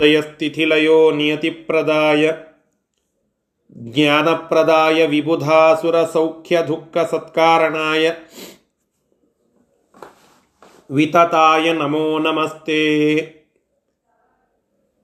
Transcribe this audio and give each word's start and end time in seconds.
ಉದಯಸ್ಥಿಥಿಲಯೋ 0.00 0.96
ನಿಯತಿಪ್ರದಾಯ 1.12 2.22
ಜ್ಞಾನಪ್ರದಾಯ 3.86 4.98
ವಿಬುಧಾಸುರಸೌಖ್ಯ 5.06 6.56
ದುಃಖ 6.68 7.04
ಸತ್ಕಾರಣಾಯ 7.04 8.04
ವಿತತಾಯ 10.90 11.72
ನಮೋ 11.72 12.04
ನಮಸ್ತೆ 12.18 12.82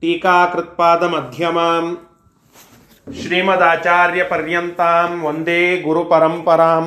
टीकाकृत्पादमध्यमां 0.04 1.86
श्रीमदाचार्यपर्यन्तां 3.22 5.10
वंदे 5.22 5.62
गुरुपरम्परां 5.82 6.84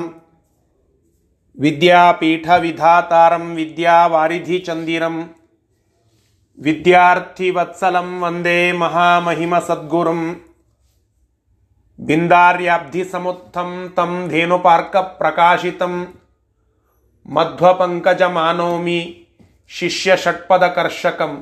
विद्यापीठविधातारं 1.59 3.45
विद्यावारिधिचन्दिरम्। 3.55 5.21
विद्यार्थिवत्सलं 6.63 8.21
वंदे 8.21 8.73
महामहिमसद्गुरुं 8.73 10.35
बिन्दार्याब्धिसमुत्थं 12.01 13.89
तं 13.89 14.29
धेनुपार्कप्रकाशितं। 14.29 16.07
मध्वपङ्कजमानौमि 17.27 19.27
शिष्यषट्पदकर्षकं 19.69 21.41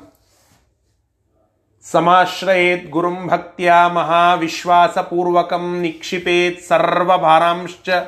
समाश्रयेत् 1.83 2.91
गुरुं 2.91 3.15
भक्त्या 3.15 3.89
महाविश्वासपूर्वकं 3.89 5.83
निक्षिपेत् 5.83 6.61
सर्वभारांश्च। 6.61 8.07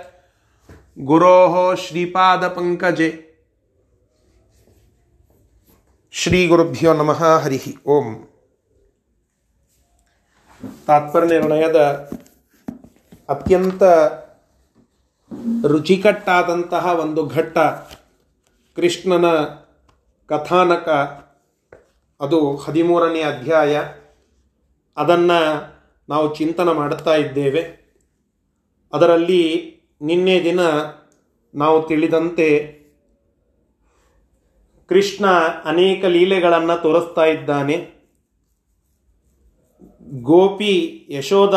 गुरोः 0.98 1.75
श्रीपादपङ्कजे 1.75 3.28
ಶ್ರೀ 6.11 6.48
ಗುರುಭ್ಯೋ 6.48 6.95
ನಮಃ 6.95 7.25
ಹರಿಹಿ 7.25 7.77
ಓಂ. 7.87 8.28
ತಾತ್ಪರ್ಯ 10.87 11.28
ನಿರ್ಣಯದ 11.28 11.77
ಅತ್ಯಂತ 13.28 13.83
ರುಚಿಕಟ್ಟಾದಂತಹ 15.67 16.86
ಒಂದು 16.86 17.27
ಘಟ್ಟ 17.27 17.59
ಕೃಷ್ಣನ 18.77 19.27
ಕಥಾನಕ. 20.27 20.89
ಅದು 22.20 22.56
ಹದಿಮೂರನೇ 22.56 23.23
ಅಧ್ಯಾಯ. 23.23 23.83
ಅದನ್ನು 24.96 25.73
ನಾವು 26.08 26.35
ಚಿಂತನೆ 26.35 26.73
ಮಾಡುತ್ತಾ 26.73 27.14
ಇದ್ದೇವೆ. 27.14 27.95
ಅದರಲ್ಲಿ 28.92 29.75
ನಿನ್ನೆ 30.01 30.45
ದಿನ 30.45 30.61
ನಾವು 31.55 31.89
ತಿಳಿದಂತೆ 31.89 32.77
ಕೃಷ್ಣ 34.89 35.27
ಅನೇಕ 35.65 36.05
ಲೀಲೆಗಳನ್ನು 36.05 36.83
ತೋರಿಸ್ತಾ 36.83 37.25
ಇದ್ದಾನೆ. 37.25 37.77
ಗೋಪಿ, 40.23 40.75
ಯಶೋಧ, 41.11 41.55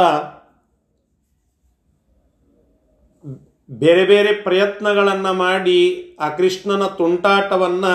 ಬೇರೆ 3.69 4.05
ಬೇರೆ 4.05 4.31
ಪ್ರಯತ್ನಗಳನ್ನು 4.33 5.33
ಮಾಡಿ 5.33 5.79
ಆ 6.19 6.29
ಕೃಷ್ಣನ 6.29 6.87
ತುಂಟಾಟವನ್ನು 6.87 7.93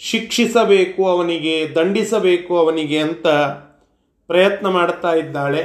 ಶಿಕ್ಷಿಸಬೇಕು 0.00 1.08
ಅವನಿಗೆ, 1.08 1.74
ದಂಡಿಸಬೇಕು 1.74 2.58
ಅವನಿಗೆ 2.58 2.98
ಅಂತ 2.98 3.26
ಪ್ರಯತ್ನ 4.30 4.66
ಮಾಡ್ತಾ 4.68 5.12
ಇದ್ದಾಳೆ. 5.14 5.62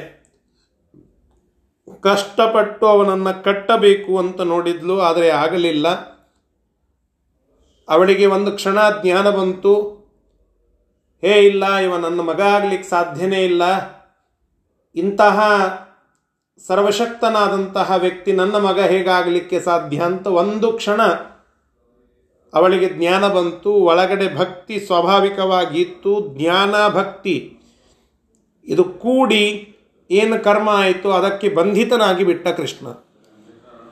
ಕಷ್ಟಪಟ್ಟು 2.02 2.86
ಅವನನ್ನು 2.88 3.44
ಕಟ್ಟಬೇಕು 3.44 4.18
ಅಂತ 4.18 4.42
ನೋಡಿದ್ಲು, 4.42 5.00
ಆದರೆ 5.00 5.30
ಆಗಲಿಲ್ಲ. 5.30 5.88
ಅವಳಿಗೆ 7.90 8.26
ಒಂದು 8.26 8.52
ಕ್ಷಣ 8.52 8.90
ಜ್ಞಾನ 9.02 9.30
ಬಂತು. 9.30 10.02
ಹೇ 11.22 11.40
ಇಲ್ಲ, 11.40 11.76
ಇವ 11.76 11.98
ನನ್ನ 11.98 12.22
ಮಗ 12.22 12.42
ಆಗ್ಲಿಕ್ಕೆ 12.42 12.90
ಸಾಧ್ಯನೇ 12.90 13.44
ಇಲ್ಲ. 13.44 13.62
ಇಂತಹ 14.96 15.42
ಸರ್ವಶಕ್ತನಾದಂತಹ 16.68 17.94
ವ್ಯಕ್ತಿ 17.98 18.34
ನನ್ನ 18.34 18.56
ಮಗ 18.56 18.80
ಹೇಗಾಗಲಿಕ್ಕೆ 18.80 19.60
ಸಾಧ್ಯ 19.60 20.00
ಅಂತ 20.00 20.28
ಒಂದು 20.28 20.74
ಕ್ಷಣ 20.74 21.02
ಅವಳಿಗೆ 22.54 22.90
ಜ್ಞಾನ 22.90 23.28
ಬಂತು. 23.28 23.74
ಒಳಗಡೆ 23.74 24.36
ಭಕ್ತಿ 24.36 24.80
ಸ್ವಾಭಾವಿಕವಾಗಿತ್ತು. 24.80 26.28
ಜ್ಞಾನ, 26.28 26.88
ಭಕ್ತಿ, 26.88 27.58
ಇದು 28.66 28.84
ಕೂಡಿ 28.84 29.76
ಏನು 30.12 30.44
ಕರ್ಮ 30.44 30.70
ಆಯಿತು 30.70 31.12
ಅದಕ್ಕೆ 31.12 31.50
ಬಂಧಿತನಾಗಿ 31.50 32.24
ಬಿಟ್ಟ 32.24 32.48
ಕೃಷ್ಣ. 32.48 32.88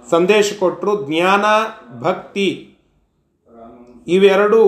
ಸಂದೇಶ 0.10 0.60
ಕೊಟ್ಟರು 0.60 1.08
ಜ್ಞಾನ, 1.08 1.46
ಭಕ್ತಿ. 2.00 2.69
ಇವೆರಡು 4.10 4.62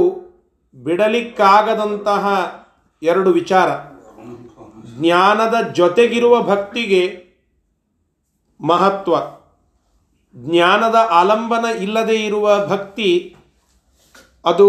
ಬಿಡಲಿಕ್ಕಾಗದಂತಹ 0.84 2.26
ಎರಡು 3.04 3.30
ವಿಚಾರ. 3.32 3.70
ಜ್ಞಾನದ 5.00 5.68
ಜೊತೆಗಿರುವ 5.74 6.42
ಭಕ್ತಿಗೆ 6.42 7.04
ಮಹತ್ವ. 8.62 9.16
ಜ್ಞಾನದ 10.36 10.96
ಆಲಂಬನ 11.10 11.66
ಇಲ್ಲದೆ 11.66 12.26
ಇರುವ 12.26 12.68
ಭಕ್ತಿ 12.68 13.36
ಅದು 14.46 14.68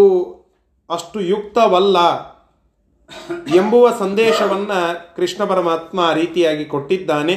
ಅಷ್ಟು 0.90 1.20
ಯುಕ್ತವಲ್ಲ 1.20 1.98
ಎಂಬುವ 3.54 3.90
ಸಂದೇಶವನ್ನು 3.98 5.16
ಕೃಷ್ಣ 5.16 5.44
ಪರಮಾತ್ಮ 5.44 6.12
ರೀತಿಯಾಗಿ 6.12 6.64
ಕೊಟ್ಟಿದ್ದಾನೆ. 6.64 7.34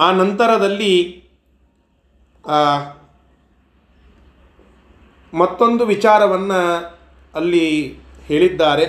ಆ 0.00 0.10
ನಂತರದಲ್ಲಿ 0.10 1.24
ಮತ್ತೊಂದು 5.34 5.86
ವಿಚಾರವನ್ನು 5.86 6.60
ಅಲ್ಲಿ 7.34 7.66
ಹೇಳಿದ್ದಾರೆ, 8.26 8.84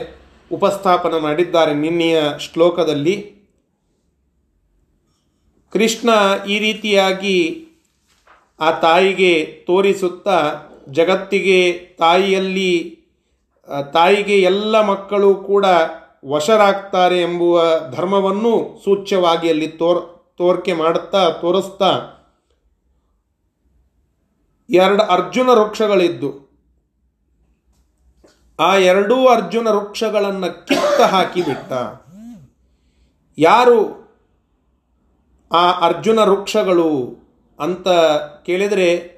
ಉಪಸ್ಥಾಪನ 0.51 1.17
ಮಾಡಿದ್ದಾರೆ 1.17 1.73
ನಿನ್ನೆಯ 1.73 2.17
ಶ್ಲೋಕದಲ್ಲಿ. 2.39 3.16
ಕೃಷ್ಣ 5.73 6.09
ಈ 6.47 6.59
ರೀತಿಯಾಗಿ 6.59 7.38
ಆ 8.59 8.72
ತಾಯಿಗೆ 8.79 9.31
ತೋರಿಸುತ್ತಾ, 9.67 10.38
ಜಗತ್ತಿಗೆ 10.89 11.59
ತಾಯಿಯಲ್ಲಿ 12.00 12.73
ತಾಯಿಗೆ 13.94 14.38
ಎಲ್ಲ 14.41 14.81
ಮಕ್ಕಳು 14.81 15.35
ಕೂಡ 15.35 15.66
ವಶರಾಗ್ತಾರೆ 16.25 17.22
ಎಂಬುವ 17.22 17.63
ಧರ್ಮವನ್ನು 17.91 18.53
ಸೂಚ್ಯವಾಗಿ 18.84 19.47
ಅಲ್ಲಿ 19.50 19.67
ತೋರ್, 19.67 20.01
ತೋರ್ಕೆ 20.38 20.73
ಮಾಡುತ್ತಾ, 20.73 21.29
ತೋರಿಸ್ತಾ, 21.29 21.91
ಎರಡು 24.69 25.03
ಅರ್ಜುನ 25.16 25.49
ವೃಕ್ಷಗಳಿದ್ದು. 25.53 26.29
ಆ 28.59 28.75
ಎರಡೂ 28.75 29.28
ಅರ್ಜುನ 29.28 29.67
ವೃಕ್ಷಗಳನ್ನು 29.67 30.66
ಕಿತ್ತ 30.66 31.02
ಹಾಕಿಬಿಟ್ಟ. 31.02 31.73
ಯಾರು 33.37 34.05
ಆ 35.52 35.72
ಅರ್ಜುನ 35.72 36.19
ವೃಕ್ಷಗಳು 36.19 37.17
ಅಂತ 37.59 37.87
ಕೇಳಿದರೆ 38.46 39.16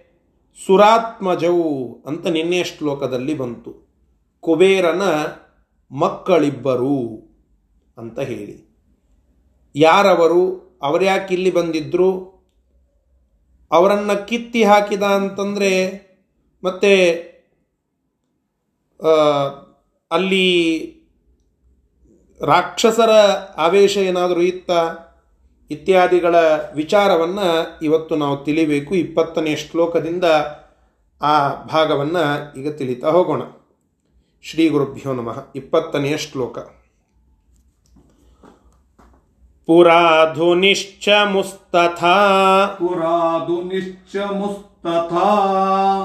ಸುರಾತ್ಮಜವು 0.66 2.04
ಅಂತ 2.06 2.28
ನಿನ್ನೆ 2.28 2.63
ಶ್ಲೋಕದಲ್ಲಿ 2.63 3.34
ಬಂತು. 3.34 3.88
ಕುಬೇರನ 4.39 5.01
ಮಕ್ಕಳಿಬ್ಬರು 5.92 7.24
ಅಂತ 7.98 8.19
ಹೇಳಿ. 8.19 8.68
ಯಾರವರು? 9.75 10.68
ಅವರ್ಯಾಕೆ 10.81 11.34
ಇಲ್ಲಿ 11.34 11.51
ಬಂದಿದ್ದರು 11.51 12.38
ಅವರನ್ನು 13.72 14.28
ಕಿತ್ತಿ 14.28 14.63
ಹಾಕಿದ 14.63 15.04
ಅಂತಂದರೆ 15.04 16.07
ಮತ್ತೆ 16.63 17.26
ಅಲ್ಲಿ 20.12 20.48
ರಾಕ್ಷಸರ 22.42 23.10
ಆವೇಶ 23.58 23.98
ಏನಾದರೂ 23.98 24.42
ಇತ್ತ? 24.42 24.72
ಇತ್ಯಾದಿಗಳ 25.72 26.36
ವಿಚಾರವನ್ನು 26.76 27.80
ಇವತ್ತು 27.82 28.16
ನಾವು 28.16 28.38
ತಿಳಿಬೇಕು. 28.38 28.96
ಇಪ್ಪತ್ತನೇ 28.96 29.56
ಶ್ಲೋಕದಿಂದ 29.56 30.24
ಆ 31.22 31.64
ಭಾಗವನ್ನು 31.64 32.60
ಈಗ 32.60 32.72
ತಿಳಿತಾ 32.72 33.10
ಹೋಗೋಣ. 33.10 33.42
ಶ್ರೀ 34.42 34.70
ಗುರುಭ್ಯೋ 34.70 35.14
ನಮಃ. 35.14 35.52
ಇಪ್ಪತ್ತನೆಯ 35.56 36.18
ಶ್ಲೋಕ. 36.18 36.58
पुराधुनिश्च 39.68 41.08
मुस्तथा 41.31 42.16
पुराधुनिश्च 42.75 44.16
मुस्तथा 44.36 45.31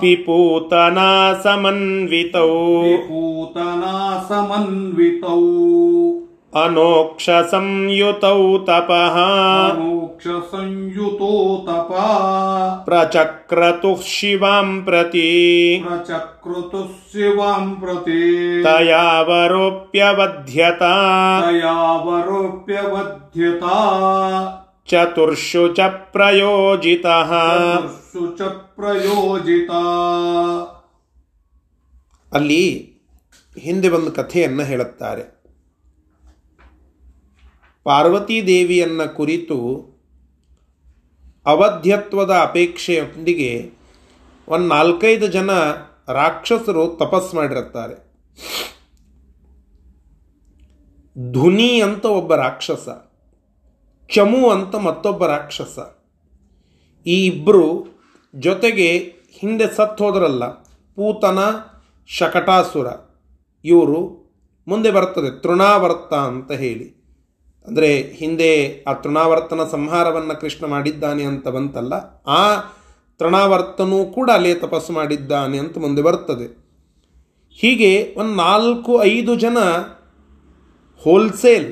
पिपूतना 0.01 1.11
समन्वितौ 1.43 2.49
पिपूतना 2.83 3.95
समन्वितौ 4.29 5.39
अनोक्षसंयुतौ 6.54 8.38
तपः 8.68 9.18
मोक्षसंयुतो 9.80 11.32
तपा 11.68 12.06
प्रचक्रतुः 12.86 14.00
शिवां 14.12 14.68
प्रति 14.86 15.26
प्रचक्रतुः 15.88 16.88
शिवां 17.12 17.66
प्रति 17.82 18.22
तयावरोप्यवध्यता 18.68 20.94
तयावरोप्यवध्यता 21.42 23.76
चतुर्षु 24.90 25.64
च 25.80 25.90
प्रयोजितः 26.14 27.32
चतुर्षु 27.36 28.24
च 28.40 28.42
प्रयोजिता 28.80 29.84
ಅಲ್ಲಿ 32.32 32.62
ಹಿಂದೆ 33.56 33.90
ಒಂದು 33.98 34.12
ಕಥೆಯನ್ನು 34.12 34.64
ಹೇಳುತ್ತಾರೆ 34.64 35.38
ಪಾರ್ವತೀ 37.85 38.43
ದೇವಿಯನ್ನು 38.47 39.17
ಕುರಿತು 39.17 39.57
ಅವಧ್ಯತ್ವದ 41.47 42.31
ಅಪೇಕ್ಷೆಯೊಂದಿಗೆ 42.43 43.71
ಒಂದು 44.49 44.69
ನಾಲ್ಕೈದು 44.69 45.27
ಜನ 45.27 45.51
ರಾಕ್ಷಸರು 46.09 46.97
ತಪಸ್ 46.97 47.35
ಮಾಡಿರುತ್ತಾರೆ. 47.35 48.13
ಧುನಿ 51.33 51.81
ಅಂತ 51.81 52.05
ಒಬ್ಬ 52.05 52.35
ರಾಕ್ಷಸ, 52.35 52.89
ಚಮು 54.15 54.51
ಅಂತ 54.51 54.75
ಮತ್ತೊಬ್ಬ 54.75 55.27
ರಾಕ್ಷಸ. 55.27 55.79
ಈ 57.07 57.27
ಇಬ್ಬರು 57.27 57.87
ಜೊತೆಗೆ 58.35 58.99
ಹಿಂದೆ 59.33 59.77
ಸತ್ತು 59.77 60.05
ಹೋದ್ರಲ್ಲ, 60.05 60.47
ಪೂತನ, 60.97 61.39
ಶಕಟಾಸುರ, 62.07 62.87
ಇವರು 63.65 64.33
ಮುಂದೆ 64.69 64.91
ಬರ್ತದೆ, 64.91 65.43
ತೃಣಾವರ್ತ 65.43 66.15
ಅಂತ 66.15 66.53
ಹೇಳಿ. 66.53 67.02
ಅಂದರೆ 67.67 67.91
ಹಿಂದೆ 68.21 68.51
ಆ 68.89 68.93
ತೃಣಾವರ್ತನ 69.03 69.65
ಸಂಹಾರವನ್ನು 69.73 70.35
ಕೃಷ್ಣ 70.41 70.65
ಮಾಡಿದ್ದಾನೆ 70.67 71.25
ಅಂತ 71.33 71.49
ಬಂತಲ್ಲ, 71.57 71.95
ಆ 72.39 72.43
ತೃಣಾವರ್ತನೂ 73.21 73.99
ಕೂಡ 74.17 74.29
ಅಲ್ಲೇ 74.39 74.53
ತಪಸ್ಸು 74.63 74.93
ಮಾಡಿದ್ದಾನೆ 74.93 75.57
ಅಂತ 75.65 75.79
ಮುಂದೆ 75.85 76.03
ಬರ್ತದೆ. 76.03 76.47
ಹೀಗೆ 77.59 77.93
ಒಂದು 78.21 78.35
ನಾಲ್ಕು 78.37 78.93
ಐದು 79.03 79.33
ಜನ 79.43 79.59
ಹೋಲ್ಸೇಲ್ 81.03 81.69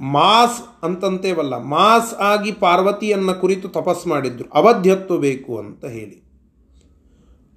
ಮಾಸ್ 0.00 0.58
ಅಂತಂತೇವಲ್ಲ, 0.86 1.54
ಮಾಸ್ 1.74 2.10
ಆಗಿ 2.30 2.52
ಪಾರ್ವತಿಯನ್ನು 2.64 3.34
ಕುರಿತು 3.40 3.68
ತಪಸ್ಸು 3.76 4.06
ಮಾಡಿದ್ರು. 4.08 4.46
ಅವಧ್ಯತ್ವ 4.60 5.16
ಬೇಕು 5.26 5.52
ಅಂತ 5.62 5.84
ಹೇಳಿ. 5.96 6.16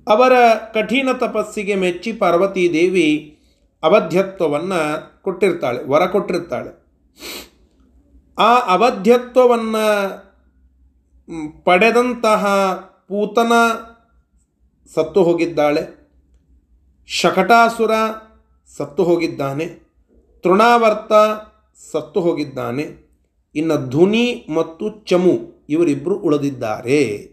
ಅವರ 0.08 0.34
ಕಠಿಣ 0.76 1.10
ತಪಸ್ಸಿಗೆ 1.26 1.76
ಮೆಚ್ಚಿ 1.84 2.14
ಪಾರ್ವತೀ 2.22 2.64
ದೇವಿ 2.74 3.10
ಅವಧ್ಯತ್ವವನ್ನು 3.84 4.80
ಕೊಟ್ಟಿರ್ತಾಳೆ, 5.26 5.80
ವರ 5.92 6.06
ಕೊಟ್ಟಿರ್ತಾಳೆ. 6.16 6.72
ಆ 8.38 8.60
ಅವಧ್ಯತ್ವವನ್ನು 8.60 9.86
ಪಡೆದಂತಹ 11.64 12.46
ಪೂತನ 13.08 13.52
ಸತ್ತು 14.94 15.24
ಹೋಗಿದ್ದಾಳೆ. 15.24 16.02
ಶಕಟಾಸುರ 17.08 17.92
ಸತ್ತು 18.78 19.04
ಹೋಗಿದ್ದಾನೆ. 19.04 19.66
ತೃಣಾವರ್ತ 20.44 21.12
ಸತ್ತು 21.92 22.22
ಹೋಗಿದ್ದಾನೆ. 22.22 23.12
ಇನ್ನು 23.56 23.90
ಧುನಿ 23.90 24.48
ಮತ್ತು 24.54 25.06
ಚಮು 25.06 25.66
ಇವರಿಬ್ಬರು 25.70 26.16
ಉಳಿದಿದ್ದಾರೆ. 26.16 27.32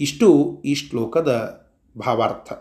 ಇಷ್ಟು 0.00 0.62
ಈ 0.64 0.74
ಶ್ಲೋಕದ 0.74 1.64
ಭಾವಾರ್ಥ. 1.98 2.52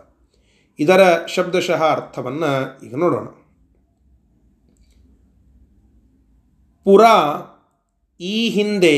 ಇದರ 0.80 1.26
ಶಬ್ದಶಃ 1.26 1.84
ಅರ್ಥವನ್ನು 1.92 2.86
ಈಗ 2.86 2.96
ನೋಡೋಣ. 2.96 3.43
ಪುರ 6.86 7.04
ಈ 8.20 8.38
ಹಿಂದೆ 8.50 8.98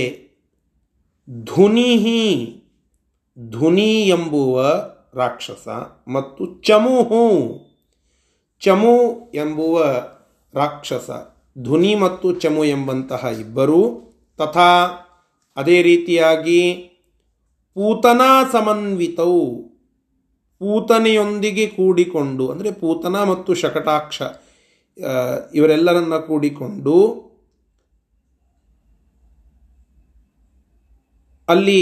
ಧುನಿಹಿ 1.43 2.23
ಧುನಿ 3.37 3.91
ಎಂಬುವ 4.07 4.63
ರಾಕ್ಷಸ 5.15 5.67
ಮತ್ತು 6.07 6.45
ಚಮುಹು. 6.61 7.25
ಚಮು 8.61 8.95
ಎಂಬುವ 9.33 9.83
ರಾಕ್ಷಸ, 10.53 11.09
ಧುನಿ 11.61 11.91
ಮತ್ತು 11.95 12.27
ಚಮು 12.39 12.63
ಎಂಬಂತಹ 12.65 13.23
ಇಬ್ಬರು 13.39 13.81
ತಥಾ 14.39 14.71
ಅದೇ 15.57 15.77
ರೀತಿಯಾಗಿ 15.81 16.61
ಪೂತನಾ 17.75 18.31
ಸಮನ್ವಿತವು 18.51 19.45
ಪೂತನೆಯೊಂದಿಗೆ 20.61 21.67
ಕೂಡಿಕೊಂಡು, 21.67 22.43
ಅಂದರೆ 22.51 22.71
ಪೂತನ 22.71 23.15
ಮತ್ತು 23.23 23.53
ಶಕಟಾಕ್ಷ 23.53 24.21
ಇವರೆಲ್ಲರನ್ನ 25.53 26.17
ಕೂಡಿಕೊಂಡು 26.19 26.97
ಅಲ್ಲಿ 31.47 31.81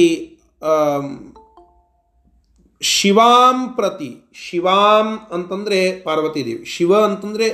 ಶಿವಾಂ 2.81 3.57
ಪ್ರತಿ, 3.75 4.11
ಶಿವಾಂ 4.35 5.07
ಅಂತಂದರೆ 5.31 5.79
ಪಾರ್ವತಿ 6.01 6.41
ದೇವಿ 6.45 6.65
ಶಿವ 6.65 6.91
ಅಂತಂದರೆ 7.03 7.47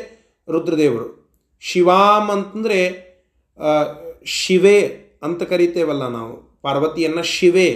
ರುದ್ರದೇವರು, 0.48 1.08
ಶಿವಾಂ 1.64 2.26
ಅಂತಂದರೆ 2.36 2.80
ಶಿವೆ 4.38 4.78
ಅಂತ 5.24 5.44
ಕರಿತೇವಲ್ಲ 5.44 6.08
ನಾವು, 6.08 6.34
ಪಾರ್ವತಿಯನ್ನು 6.62 7.24
ಶಿವೆ, 7.36 7.70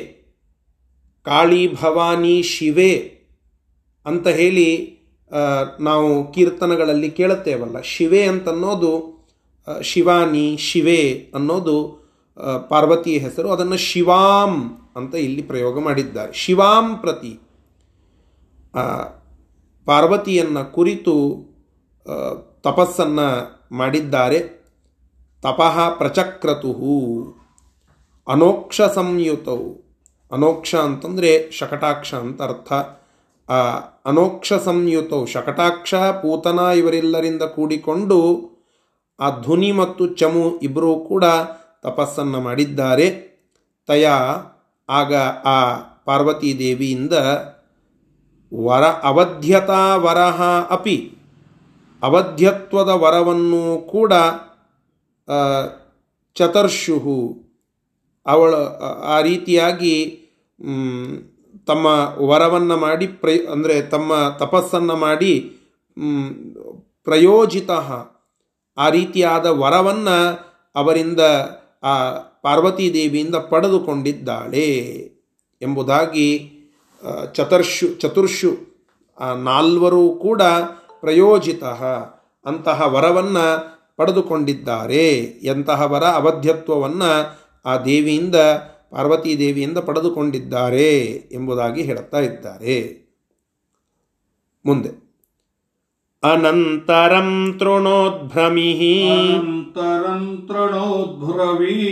ಕಾಳಿ 1.26 1.62
ಭವಾನಿ 1.74 2.36
ಶಿವೆ 2.44 2.92
ಅಂತ 4.06 4.28
ಹೇಳಿ 4.40 4.70
ನಾವು 5.80 6.10
ಕೀರ್ತನಗಳಲ್ಲಿ 6.34 7.10
ಕೇಳುತ್ತೇವಲ್ಲ, 7.12 7.78
ಶಿವೆ 7.82 8.22
ಅಂತನ್ನೋದು 8.24 8.94
ಶಿವಾನಿ, 9.82 10.48
ಶಿವೆ 10.58 11.02
ಅನ್ನೋದು 11.34 11.78
ಪಾರ್ವತಿಯ 12.70 13.18
ಹೆಸರು, 13.18 13.48
ಅದನ್ನು 13.52 13.78
ಶಿವಾಂ 13.78 14.54
ಅಂತ 14.96 15.14
ಇಲ್ಲಿ 15.16 15.42
ಪ್ರಯೋಗ 15.42 15.76
ಮಾಡಿದ್ದಾರೆ. 15.80 16.34
ಶಿವಾಂ 16.34 16.88
ಪ್ರತಿ. 16.98 17.34
ಪಾರ್ವತಿಯನ್ನು 19.88 20.64
ಕುರಿತು 20.74 21.16
ತಪಸ್ಸನ್ನು 22.62 23.28
ಮಾಡಿದ್ದಾರೆ. 23.76 24.40
ತಪಃ 25.44 25.78
ಪ್ರಚಕ್ರತುಹು, 25.98 26.98
ಅನೋಕ್ಷ 28.28 28.82
ಸಂಯುತವು 28.96 29.70
ಅನೋಕ್ಷ 30.32 30.72
ಅಂತಂದರೆ 30.76 31.32
ಶಕಟಾಕ್ಷ 31.52 32.14
ಅಂತ 32.16 32.42
ಅರ್ಥ. 32.42 32.74
ಅನೋಕ್ಷ 34.06 34.54
ಸಂಯುತವು 34.66 35.26
ಶಕಟಾಕ್ಷ, 35.26 35.94
ಪೂತನ 36.22 36.60
ಇವರೆಲ್ಲರಿಂದ 36.78 37.44
ಕೂಡಿಕೊಂಡು, 37.56 38.20
ಆ 39.20 39.28
ಧ್ವನಿ 39.42 39.72
ಮತ್ತು 39.72 40.04
ಚಮು 40.16 40.46
ಇಬ್ಬರೂ 40.60 40.94
ಕೂಡ 41.00 41.26
ತಪಸ್ಸನ್ನು 41.84 42.40
ಮಾಡಿದ್ದಾರೆ. 42.42 43.08
ತಯ 43.90 44.06
ಆಗ 44.90 45.14
ಆ 45.54 45.58
ಪಾರ್ವತೀ 46.08 46.52
ದೇವಿಯಿಂದ 46.60 47.16
ವರ 48.52 48.86
ಅವಧ್ಯತಾ 49.10 49.82
ವರಹ 50.06 50.42
ಅಪಿ. 50.76 50.98
ಅವಧ್ಯತ್ವದ 52.02 52.92
ವರವನ್ನು 53.04 53.64
ಕೂಡ 53.88 54.14
ಚತರ್ಷು 56.36 56.98
ಅವಳ, 58.26 58.52
ಆ 59.14 59.16
ರೀತಿಯಾಗಿ 59.22 59.96
ತಮ್ಮ 61.68 61.86
ವರವನ್ನು 62.30 62.76
ಮಾಡಿ 62.78 63.08
ಪ್ರಯ, 63.22 63.38
ಅಂದರೆ 63.54 63.76
ತಮ್ಮ 63.94 64.14
ತಪಸ್ಸನ್ನು 64.40 64.96
ಮಾಡಿ 64.98 65.34
ಪ್ರಯೋಜಿತ 67.08 67.72
ಆ 68.78 68.88
ರೀತಿಯಾದ 68.90 69.48
ವರವನ್ನು 69.64 70.18
ಅವರಿಂದ 70.76 71.24
ಆ 71.84 72.18
ಪಾರ್ವತೀ 72.18 72.94
ದೇವಿಯಿಂದ 72.94 73.36
ಪಡೆದುಕೊಂಡಿದ್ದಾಳೆ 73.36 74.70
ಎಂಬುದಾಗಿ 75.62 76.50
ಚತುರ್ಷು 77.34 77.96
ಚತುರ್ಷು 77.96 78.58
ನಾಲ್ವರು 79.44 80.16
ಕೂಡ 80.16 80.42
ಪ್ರಯೋಜಿತ 81.00 81.64
ಅಂತಹ 82.46 82.82
ವರವನ್ನು 82.88 83.74
ಪಡೆದುಕೊಂಡಿದ್ದಾರೆ. 83.98 85.08
ಎಂತಹ 85.44 85.82
ವರ 85.92 86.04
ಅವಧ್ಯತ್ವವನ್ನು 86.04 87.40
ಆ 87.66 87.78
ದೇವಿಯಿಂದ 87.78 88.36
ಪಾರ್ವತೀ 88.90 89.38
ದೇವಿಯಿಂದ 89.38 89.78
ಪಡೆದುಕೊಂಡಿದ್ದಾರೆ 89.78 91.04
ಎಂಬುದಾಗಿ 91.32 91.82
ಹೇಳುತ್ತಾ 91.82 92.20
ಇದ್ದಾರೆ. 92.20 93.04
ಮುಂದೆ. 94.66 95.13
अनन्तरं 96.24 97.52
तृणोद्भ्रमिः। 97.52 99.12
अनन्तरं 99.12 100.38
तृणोद्भ्रवी। 100.38 101.84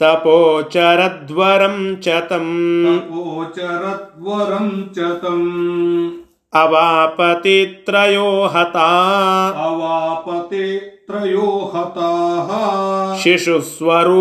तपोचरद्वरं 0.00 1.96
च 1.96 2.08
तम्। 2.08 2.98
तपोचरद्वरं 2.98 4.88
च 4.88 4.98
तम्। 4.98 6.10
अवापति 6.54 7.82
त्रयो 7.86 8.50
हता। 8.54 9.48
अवापते 9.48 10.78
त्रयो 10.78 11.72
हताः 11.74 13.16
शिशुस्वरूपविष्णुना 13.16 14.20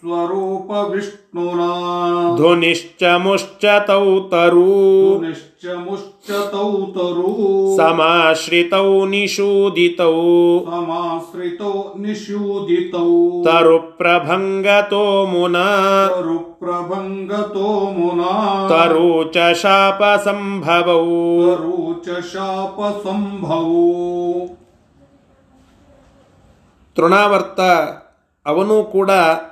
स्वरूपविष्णुना 0.00 0.82
विष्णुना 0.90 2.36
धुनिश्च 2.38 3.02
तरु 4.32 4.66
धुनिश्च 5.18 5.64
तरु 6.96 7.32
समाश्रितौ 7.78 9.04
निषूदितौ 9.06 10.12
समाश्रितौ 10.68 11.72
निषूदितौ 12.04 13.04
तरुप्रभङ्गतो 13.46 15.04
मुना 15.32 15.66
तरुप्रभङ्गतो 16.14 17.68
मुना 17.98 18.32
तरु 18.70 19.12
च 19.36 19.52
शापसम्भवौ 19.64 20.98
तरु 21.44 21.94
च 22.06 22.20
शापसम्भवौ 22.32 23.86
तृणावर्त 26.96 27.60
ಅವನು 28.48 28.84
ಕೂಡ 28.84 29.10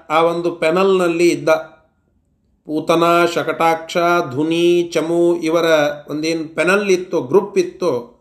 ಆ 0.09 0.23
ಒಂದು 0.23 0.51
ಪೆನಲ್ನಲ್ಲಿ 0.51 1.29
ಇದ್ದ. 1.29 1.49
ಪೂತನ, 2.67 3.03
ಶಕಟಾಕ್ಷ, 3.35 3.97
ಧುನಿ, 4.31 4.91
ಚಮು 4.93 5.37
ಇವರ 5.37 5.65
ಒಂದೇನು 6.11 6.55
ಪೆನಲ್ 6.55 6.91
ಇತ್ತು, 6.91 7.23
ಗ್ರೂಪ್ 7.23 7.59
ಇತ್ತು. 7.59 8.17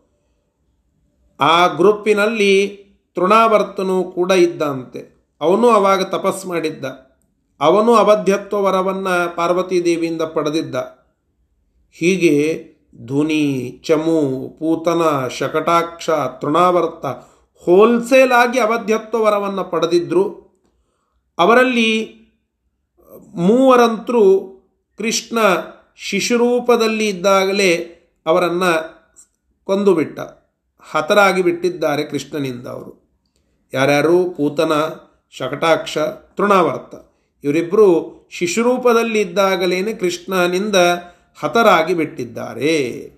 ಆ 1.40 1.66
ಗ್ರೂಪಿನಲ್ಲಿ 1.66 2.86
ತೃಣಾವರ್ತನೂ 3.14 4.04
ಕೂಡ 4.04 4.32
ಇದ್ದಂತೆ. 4.32 5.16
ಅವನು 5.40 5.68
ಅವಾಗ 5.68 6.02
ತಪಸ್ 6.02 6.46
ಮಾಡಿದ್ದ. 6.46 6.84
ಅವನು 7.60 7.94
ಅವಧ್ಯತ್ವ 7.94 8.62
ವರವನ್ನು 8.62 9.36
ಪಾರ್ವತೀ 9.36 9.84
ದೇವಿಯಿಂದ 9.84 10.22
ಪಡೆದಿದ್ದ. 10.22 10.74
ಹೀಗೆ 11.92 12.64
ಧುನಿ, 13.06 13.80
ಚಮು, 13.84 14.48
ಪೂತನ, 14.58 15.28
ಶಕಟಾಕ್ಷ, 15.28 16.10
ತೃಣಾವರ್ತ 16.10 17.06
ಹೋಲ್ಸೇಲ್ 17.64 18.32
ಆಗಿ 18.32 18.60
ಅವಧ್ಯತ್ವ 18.60 19.22
ವರವನ್ನು 19.22 19.64
ಪಡೆದಿದ್ದರು 19.64 20.45
ಅವರಲ್ಲಿ 21.38 22.16
ಮೂವರಂತರೂ 23.34 24.52
ಕೃಷ್ಣ 24.98 25.38
ಶಿಶುರೂಪದಲ್ಲಿ 25.96 27.08
ಇದ್ದಾಗಲೇ 27.08 27.74
ಅವರನ್ನು 28.26 28.96
ಕೊಂದುಬಿಟ್ಟ 29.64 30.20
ಹತರಾಗಿ 30.90 31.42
ಬಿಟ್ಟಿದ್ದಾರೆ 31.42 32.04
ಕೃಷ್ಣನಿಂದ 32.04 32.66
ಅವರು. 32.66 33.18
ಯಾರ್ಯಾರು? 33.74 34.30
ಪೂತನ 34.30 34.72
ಶಕಟಾಕ್ಷ, 35.30 35.98
ತೃಣಾವರ್ತ. 36.36 36.94
ಇವರಿಬ್ಬರು 37.44 38.16
ಶಿಶುರೂಪದಲ್ಲಿ 38.30 39.20
ಇದ್ದಾಗಲೇ 39.20 39.94
ಕೃಷ್ಣನಿಂದ 39.94 40.76
ಹತರಾಗಿ 41.40 41.94
ಬಿಟ್ಟಿದ್ದಾರೆ 41.94 43.10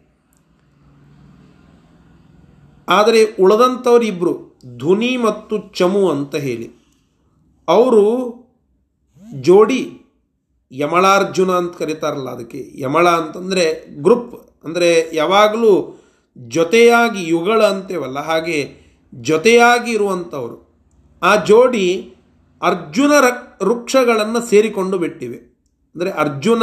ಆದರೆ 2.89 3.25
ಉಳದಂಥವರಿಬ್ಬರು 3.25 4.59
ಧುನಿ 4.77 5.17
ಮತ್ತು 5.17 5.59
ಚಮು 5.59 6.11
ಅಂತ 6.11 6.35
ಹೇಳಿ. 6.35 6.78
ಅವರು 7.69 8.05
ಜೋಡಿ 9.41 9.83
ಯಮಳಾರ್ಜುನ 10.73 11.51
ಅಂತ 11.51 11.73
ಕರೀತಾರಲ್ಲ 11.77 12.29
ಅದಕ್ಕೆ. 12.31 12.61
ಯಮಳ 12.81 13.07
ಅಂತಂದರೆ 13.09 13.65
ಗ್ರೂಪ್. 14.03 14.35
ಅಂದರೆ 14.65 14.91
ಯಾವಾಗಲೂ 15.17 15.73
ಜೊತೆಯಾಗಿ 16.37 17.23
ಯುಗಳ 17.29 17.61
ಅಂತೇವಲ್ಲ, 17.65 18.19
ಹಾಗೆ 18.21 18.59
ಜೊತೆಯಾಗಿ 19.15 19.91
ಇರುವಂಥವರು 19.91 20.57
ಆ 21.23 21.33
ಜೋಡಿ 21.45 21.87
ಅರ್ಜುನ 22.63 23.13
ವೃಕ್ಷಗಳನ್ನು 23.63 24.41
ಸೇರಿಕೊಂಡು 24.49 24.97
ಬಿಟ್ಟಿವೆ. 24.99 25.39
ಅಂದರೆ 25.95 26.11
ಅರ್ಜುನ 26.11 26.63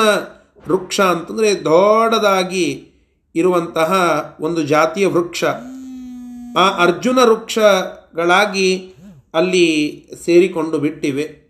ವೃಕ್ಷ 0.67 0.97
ಅಂತಂದರೆ 1.13 1.49
ದೊಡ್ಡದಾಗಿ 1.63 2.65
ಇರುವಂತಹ 3.35 3.91
ಒಂದು 4.39 4.61
ಜಾತಿಯ 4.63 5.07
ವೃಕ್ಷ. 5.07 5.43
ಆ 6.57 6.65
ಅರ್ಜುನ 6.83 7.17
ವೃಕ್ಷಗಳಾಗಿ 7.23 8.69
ಅಲ್ಲಿ 9.35 10.07
ಸೇರಿಕೊಂಡು 10.25 10.77
ಬಿಟ್ಟಿವೆ. 10.79 11.45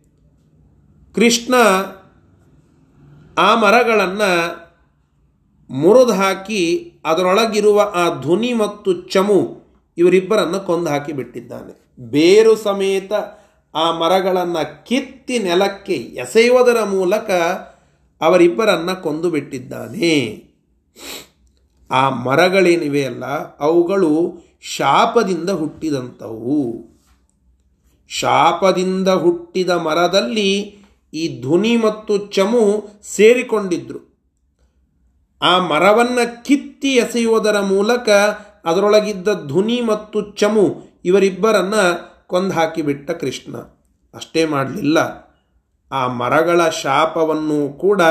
ಕೃಷ್ಣ 1.15 1.55
ಆ 3.37 3.55
ಮರಗಳನ್ನು 3.55 4.65
ಮುರಿದು 5.69 6.13
ಹಾಕಿ 6.13 6.93
ಅದರೊಳಗಿರುವ 7.05 7.91
ಆ 7.95 8.21
ಧ್ವನಿ 8.21 8.53
ಮತ್ತು 8.53 9.01
ಚಮು 9.01 9.61
ಇವರಿಬ್ಬರನ್ನು 9.97 10.65
ಕೊಂದು 10.65 10.89
ಹಾಕಿ 10.89 11.13
ಬಿಟ್ಟಿದ್ದಾನೆ. 11.13 11.85
ಬೇರು 11.99 12.55
ಸಮೇತ 12.55 13.11
ಆ 13.75 13.97
ಮರಗಳನ್ನು 13.97 14.85
ಕಿತ್ತಿ 14.85 15.39
ನೆಲಕ್ಕೆ 15.39 15.93
ಎಸೆಯುವುದರ 15.93 16.83
ಮೂಲಕ 16.83 17.29
ಅವರಿಬ್ಬರನ್ನು 18.21 19.03
ಕೊಂದು 19.03 19.29
ಬಿಟ್ಟಿದ್ದಾನೆ. 19.29 20.43
ಆ 21.91 22.09
ಮರಗಳೇನಿವೆ 22.09 23.05
ಅಲ್ಲ, 23.05 23.25
ಅವುಗಳು 23.57 24.37
ಶಾಪದಿಂದ 24.61 25.49
ಹುಟ್ಟಿದಂಥವು. 25.49 26.94
ಶಾಪದಿಂದ 28.07 29.07
ಹುಟ್ಟಿದ 29.07 29.69
ಮರದಲ್ಲಿ 29.69 30.77
ಈ 31.13 31.41
ಧ್ವನಿ 31.41 31.77
ಮತ್ತು 31.77 32.27
ಚಮು 32.27 32.89
ಸೇರಿಕೊಂಡಿದ್ರು. 33.03 34.15
ಆ 35.41 35.57
ಮರವನ್ನು 35.57 36.45
ಕಿತ್ತಿ 36.45 36.93
ಎಸೆಯುವುದರ 36.93 37.59
ಮೂಲಕ 37.59 38.09
ಅದರೊಳಗಿದ್ದ 38.65 39.47
ಧ್ವನಿ 39.47 39.81
ಮತ್ತು 39.81 40.31
ಚಮು 40.31 40.81
ಇವರಿಬ್ಬರನ್ನ 41.05 41.73
ಕೊಂದು 42.27 42.53
ಹಾಕಿಬಿಟ್ಟ 42.53 43.11
ಕೃಷ್ಣ. 43.11 43.57
ಅಷ್ಟೇ 44.13 44.45
ಮಾಡಲಿಲ್ಲ. 44.45 45.25
ಆ 45.91 46.07
ಮರಗಳ 46.07 46.69
ಶಾಪವನ್ನು 46.69 47.73
ಕೂಡ 47.73 48.01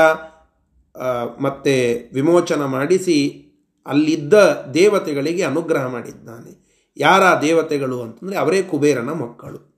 ಮತ್ತೆ 1.41 1.97
ವಿಮೋಚನ 2.13 2.65
ಮಾಡಿಸಿ 2.65 3.41
ಅಲ್ಲಿದ್ದ 3.85 4.33
ದೇವತೆಗಳಿಗೆ 4.73 5.43
ಅನುಗ್ರಹ 5.43 5.87
ಮಾಡಿದ್ದಾನೆ. 5.87 6.65
ಯಾರ 6.97 7.41
ದೇವತೆಗಳು 7.41 8.01
ಅಂತಂದರೆ 8.01 8.37
ಅವರೇ 8.37 8.61
ಕುಬೇರನ 8.61 9.09
ಮಕ್ಕಳು. 9.09 9.74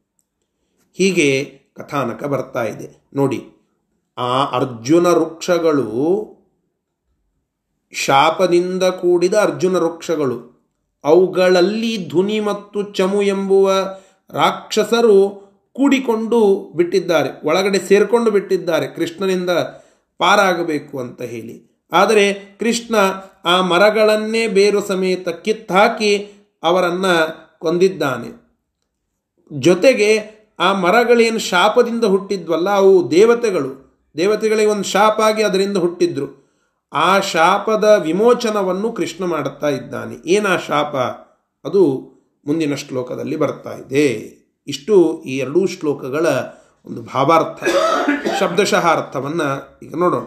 ಹೀಗೆ 0.98 1.30
ಕಥಾನಕ 1.76 2.24
ಬರ್ತಾ 2.24 2.64
ಇದೆ. 2.64 2.88
ನೋಡಿ, 3.16 3.40
ಆ 4.18 4.46
ಅರ್ಜುನ 4.46 5.08
ವೃಕ್ಷಗಳು 5.08 5.88
ಶಾಪದಿಂದ 7.94 8.84
ಕೂಡಿದ 8.84 9.34
ಅರ್ಜುನ 9.34 9.76
ವೃಕ್ಷಗಳು, 9.78 10.38
ಅವುಗಳಲ್ಲಿ 11.04 12.10
ಧ್ವನಿ 12.10 12.40
ಮತ್ತು 12.40 12.84
ಚಮು 12.94 13.22
ಎಂಬುವ 13.22 13.72
ರಾಕ್ಷಸರು 14.34 15.18
ಕೂಡಿಕೊಂಡು 15.76 16.40
ಬಿಟ್ಟಿದ್ದಾರೆ, 16.76 17.30
ಒಳಗಡೆ 17.48 17.80
ಸೇರಿಕೊಂಡು 17.80 18.32
ಬಿಟ್ಟಿದ್ದಾರೆ, 18.32 18.88
ಕೃಷ್ಣನಿಂದ 18.88 19.50
ಪಾರಾಗಬೇಕು 20.20 21.00
ಅಂತ 21.00 21.22
ಹೇಳಿ. 21.22 21.56
ಆದರೆ 21.92 22.34
ಕೃಷ್ಣ 22.60 22.96
ಆ 23.46 23.62
ಮರಗಳನ್ನೇ 23.62 24.48
ಬೇರು 24.48 24.82
ಸಮೇತ 24.82 25.30
ಕಿತ್ತಾಕಿ 25.30 26.12
ಅವರನ್ನು 26.64 27.14
ಕೊಂದಿದ್ದಾನೆ. 27.60 28.30
ಜೊತೆಗೆ 29.52 30.37
ಆ 30.60 30.74
ಮರಗಳೇನು 30.74 31.40
ಶಾಪದಿಂದ 31.40 32.04
ಹುಟ್ಟಿದ್ವಲ್ಲ, 32.04 32.70
ಅವು 32.70 33.12
ದೇವತೆಗಳು. 33.12 33.88
ದೇವತೆಗಳಿಗೆ 34.18 34.68
ಒಂದು 34.68 34.84
ಶಾಪ 34.84 35.20
ಆಗಿ 35.20 35.44
ಅದರಿಂದ 35.44 35.78
ಹುಟ್ಟಿದ್ರು. 35.78 36.48
ಆ 36.94 37.20
ಶಾಪದ 37.20 38.00
ವಿಮೋಚನವನ್ನು 38.02 38.92
ಕೃಷ್ಣ 38.92 39.26
ಮಾಡುತ್ತಾ 39.26 39.70
ಇದ್ದಾನೆ. 39.70 40.30
ಏನು 40.30 40.50
ಆ 40.50 40.58
ಶಾಪ? 40.58 40.96
ಅದು 41.68 42.12
ಮುಂದಿನ 42.48 42.76
ಶ್ಲೋಕದಲ್ಲಿ 42.76 43.36
ಬರ್ತಾ 43.36 43.74
ಇದೆ. 43.74 44.38
ಇಷ್ಟು 44.68 45.24
ಈ 45.26 45.38
ಎರಡೂ 45.38 45.66
ಶ್ಲೋಕಗಳ 45.66 46.26
ಒಂದು 46.86 47.02
ಭಾವಾರ್ಥ 47.02 47.64
ಶಬ್ದಶಃ 48.40 48.88
ಅರ್ಥವನ್ನು 48.88 49.80
ಈಗ 49.84 49.96
ನೋಡೋಣ. 49.96 50.24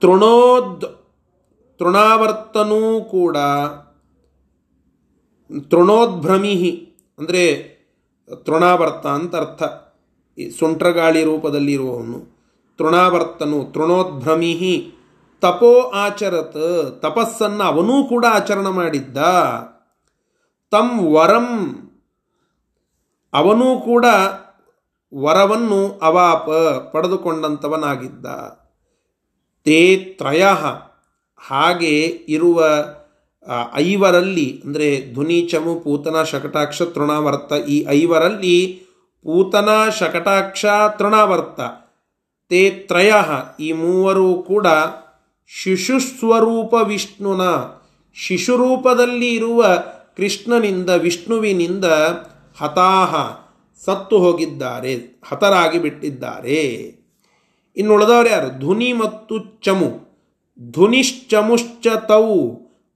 ತೃಣೋದ್ 0.00 0.84
ತೃಣಾವರ್ತನೂ 1.78 3.04
ಕೂಡ 3.04 3.36
ತೃಣೋದ್ಭ್ರಮಿ 5.70 6.54
ಅಂದರೆ 7.18 7.42
ತೃಣಾವರ್ತ 8.44 9.06
ಅಂತ 9.06 9.36
ಅರ್ಥ. 9.36 9.62
ಈ 10.38 10.50
ಸುಂಟ್ರಗಾಳಿ 10.50 11.24
ರೂಪದಲ್ಲಿರುವವನು. 11.24 12.18
ತೃಣಾವರ್ತನು 12.78 13.58
ತೃಣೋದ್ಭ್ರಮಿ 13.72 14.52
ತಪೋ 15.42 15.72
ಆಚರತ್, 15.94 17.00
ತಪಸ್ಸನ್ನು 17.02 17.64
ಅವನೂ 17.64 17.96
ಕೂಡ 18.08 18.24
ಆಚರಣೆ 18.30 18.70
ಮಾಡಿದ್ದ. 18.70 19.18
ತಂ 20.72 20.88
ವರಂ, 21.14 21.48
ಅವನೂ 23.32 23.68
ಕೂಡ 23.80 24.06
ವರವನ್ನು 25.12 25.80
ಅವಾಪ 26.02 26.48
ಪಡೆದುಕೊಂಡಂಥವನಾಗಿದ್ದ 26.92 28.26
ತೇ 29.66 29.80
ತ್ರಯ, 30.18 30.44
ಹಾಗೆ 31.38 31.94
ಇರುವ 32.28 32.58
ಐವರಲ್ಲಿ, 33.74 34.62
ಅಂದರೆ 34.64 35.12
ಧ್ವನಿ, 35.12 35.40
ಚಮು, 35.40 35.80
ಪೂತನ, 35.80 36.22
ಶಕಟಾಕ್ಷ, 36.22 36.82
ತೃಣಾವರ್ತ, 36.82 37.52
ಈ 37.68 37.86
ಐವರಲ್ಲಿ 37.88 38.82
ಪೂತನ, 39.22 39.68
ಶಕಟಾಕ್ಷ, 39.98 40.64
ತೃಣಾವರ್ತ, 40.98 41.60
ತೇ 42.48 42.70
ತ್ರಯ, 42.70 43.12
ಈ 43.60 43.72
ಮೂವರು 43.72 44.34
ಕೂಡ 44.34 44.66
ಶಿಶುಸ್ವರೂಪ 45.46 46.74
ವಿಷ್ಣುನ, 46.86 47.40
ಶಿಶುರೂಪದಲ್ಲಿ 48.14 49.34
ಇರುವ 49.34 49.64
ಕೃಷ್ಣನಿಂದ, 50.16 50.90
ವಿಷ್ಣುವಿನಿಂದ 50.90 51.84
ಹತಾಹ 52.60 53.14
ಸತ್ತು 53.84 54.18
ಹೋಗಿದ್ದಾರೆ, 54.18 55.20
ಹತರಾಗಿ 55.28 55.78
ಬಿಟ್ಟಿದ್ದಾರೆ. 55.78 56.64
ಇನ್ನು 57.76 57.94
ಉಳಿದವರು 57.94 58.28
ಯಾರು? 58.28 58.58
ಧ್ವನಿ 58.58 58.92
ಮತ್ತು 58.92 59.38
ಚಮು. 59.38 60.08
ಧುನಿಶ್ಚಮುಶ್ಚ 60.70 61.86
ತೌ 61.88 62.36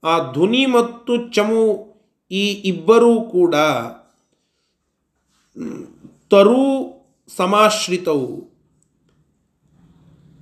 ಆ 0.03 0.31
ಧ್ವನಿ 0.33 0.65
ಮತ್ತು 0.65 1.31
ಚಮು 1.31 1.93
ಈ 2.31 2.51
ಇಬ್ಬರೂ 2.51 3.21
ಕೂಡ 3.21 3.55
ತರು 6.31 6.93
ಸಮಾಶ್ರಿತವು. 7.35 8.49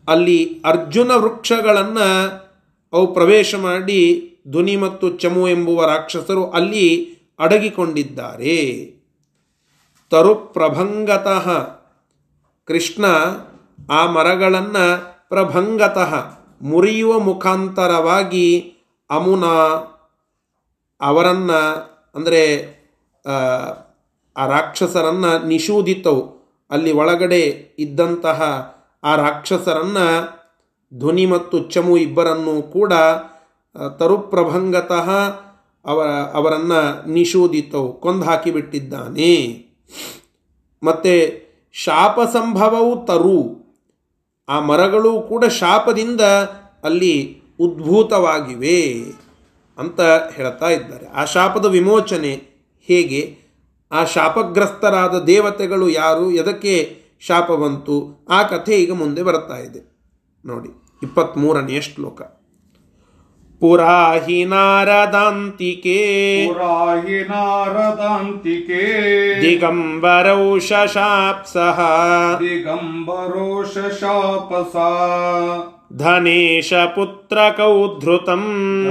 ಅಲ್ಲಿ 0.07 0.61
ಅರ್ಜುನ 0.65 1.11
ವೃಕ್ಷಗಳನ್ನು 1.11 2.41
ಅವು 2.93 3.13
ಪ್ರವೇಶ 3.13 3.55
ಮಾಡಿ 3.55 4.31
ಧ್ವನಿ 4.47 4.75
ಮತ್ತು 4.75 5.17
ಚಮು 5.17 5.47
ಎಂಬುವ 5.47 5.85
ರಾಕ್ಷಸರು 5.85 6.49
ಅಲ್ಲಿ 6.49 7.15
ಅಡಗಿಕೊಂಡಿದ್ದಾರೆ. 7.39 8.85
ತರು 10.09 10.35
ಪ್ರಭಂಗತಃ. 10.35 11.51
ಕೃಷ್ಣ 12.65 13.05
ಆ 13.89 14.05
ಮರಗಳನ್ನು 14.05 15.15
ಪ್ರಭಂಗತಃ 15.29 16.41
ಮುರಿಯುವ 16.61 17.19
ಮುಖಾಂತರವಾಗಿ 17.19 18.70
ಅಮುನ, 19.11 19.45
ಅವರನ್ನು, 21.01 21.61
ಅಂದರೆ, 22.15 22.61
ಆ 24.37 24.45
ರಾಕ್ಷಸರನ್ನು 24.47 25.47
ನಿಷೂದಿತವು 25.47 26.41
ಅಲ್ಲಿ 26.71 26.91
ಒಳಗಡೆ 26.91 27.39
ಇದ್ದಂತಹ 27.79 28.41
ಆ 29.03 29.15
ರಾಕ್ಷಸರನ್ನು 29.15 30.41
ಧ್ವನಿ 30.99 31.25
ಮತ್ತು 31.25 31.59
ಚಮು 31.59 31.97
ಇಬ್ಬರನ್ನು 31.97 32.61
ಕೂಡ 32.61 32.93
ತರುಪ್ರಭಂಗತಃ 33.97 35.09
ಅವ, 35.85 36.01
ಅವರನ್ನು 36.33 37.09
ನಿಷೂದಿತವು 37.09 37.93
ಕೊಂದು 37.93 38.25
ಹಾಕಿಬಿಟ್ಟಿದ್ದಾನೆ. 38.25 39.65
ಮತ್ತು 40.83 41.41
ಶಾಪ 41.73 42.19
ಸಂಭವವು 42.33 43.05
ತರು. 43.05 43.61
ಆ 44.49 44.59
ಮರಗಳು 44.59 45.21
ಕೂಡ 45.21 45.45
ಶಾಪದಿಂದ 45.45 46.21
ಅಲ್ಲಿ 46.83 47.40
ಉದ್ಭೂತವಾಗಿವೆ 47.61 48.81
ಅಂತ 49.77 50.01
ಹೇಳ್ತಾ 50.35 50.69
ಇದ್ದಾರೆ. 50.69 51.05
ಆ 51.05 51.25
ಶಾಪದ 51.25 51.65
ವಿಮೋಚನೆ 51.65 52.43
ಹೇಗೆ? 52.87 53.37
ಆ 53.91 54.03
ಶಾಪಗ್ರಸ್ತರಾದ 54.03 55.23
ದೇವತೆಗಳು 55.23 55.89
ಯಾರು? 55.89 56.31
ಎದಕ್ಕೆ 56.31 57.01
ಶಾಪ 57.19 57.51
ಬಂತು? 57.51 58.25
ಆ 58.29 58.43
ಕಥೆ 58.43 58.75
ಈಗ 58.75 58.93
ಮುಂದೆ 58.93 59.23
ಬರ್ತಾ 59.23 59.57
ಇದೆ. 59.57 59.91
ನೋಡಿ 60.45 60.69
ಇಪ್ಪತ್ತ್ಮೂರನೆಯ 61.03 61.81
ಶ್ಲೋಕ. 61.81 62.21
ಪುರಾಹಿ 63.59 64.45
ನಾರದಾಂತಿಕೆ. 64.45 65.99
ಪುರಾಹಿ 66.47 67.23
ನಾರದಾಂತಿಕೆ. 67.23 68.81
ದಿಗಂಬರೌ 69.41 70.59
ಶಶಾಪ್ಸಹ 70.59 71.79
ದಿಗಂಬರೋ 72.39 73.63
ಶಶಾಪಸ 73.63 74.75
ಧನೇಶ 75.97 76.73
ಪುತ್ರ 76.73 77.35
ಕೌಧೃತಂ 77.35 78.43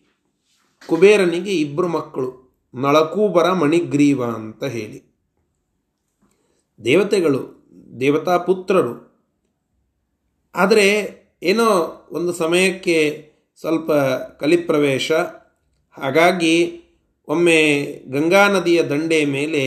ಕುಬೇರನಿಗೆ 0.87 1.55
ಇಬ್ಬರು 1.55 1.87
ಮಕ್ಕಳು 1.87 2.61
ನಳಕೂಬರ 2.73 3.51
ಮಣಿಗ್ರೀವ 3.51 4.23
ಅಂತ 4.23 4.63
ಹೇಳಿ. 4.63 5.15
ದೇವತೆಗಳು 6.85 7.65
ದೇವತಾ 7.99 8.37
ಪುತ್ರರು. 8.37 9.23
ಆದರೆ 10.55 11.09
ಏನೋ 11.43 11.67
ಒಂದು 12.11 12.33
ಸಮಯಕ್ಕೆ 12.33 13.29
ಸ್ವಲ್ಪ 13.59 13.91
ಕಲಿಪ್ರವೇಶ 14.39 15.11
ಹಾಗಾಗಿ 15.97 16.55
ಒಮ್ಮೆ 17.27 17.59
ಗಂಗಾ 18.11 18.47
ನದಿಯ 18.47 18.83
ದಂಡೆ 18.83 19.25
ಮೇಲೆ 19.25 19.63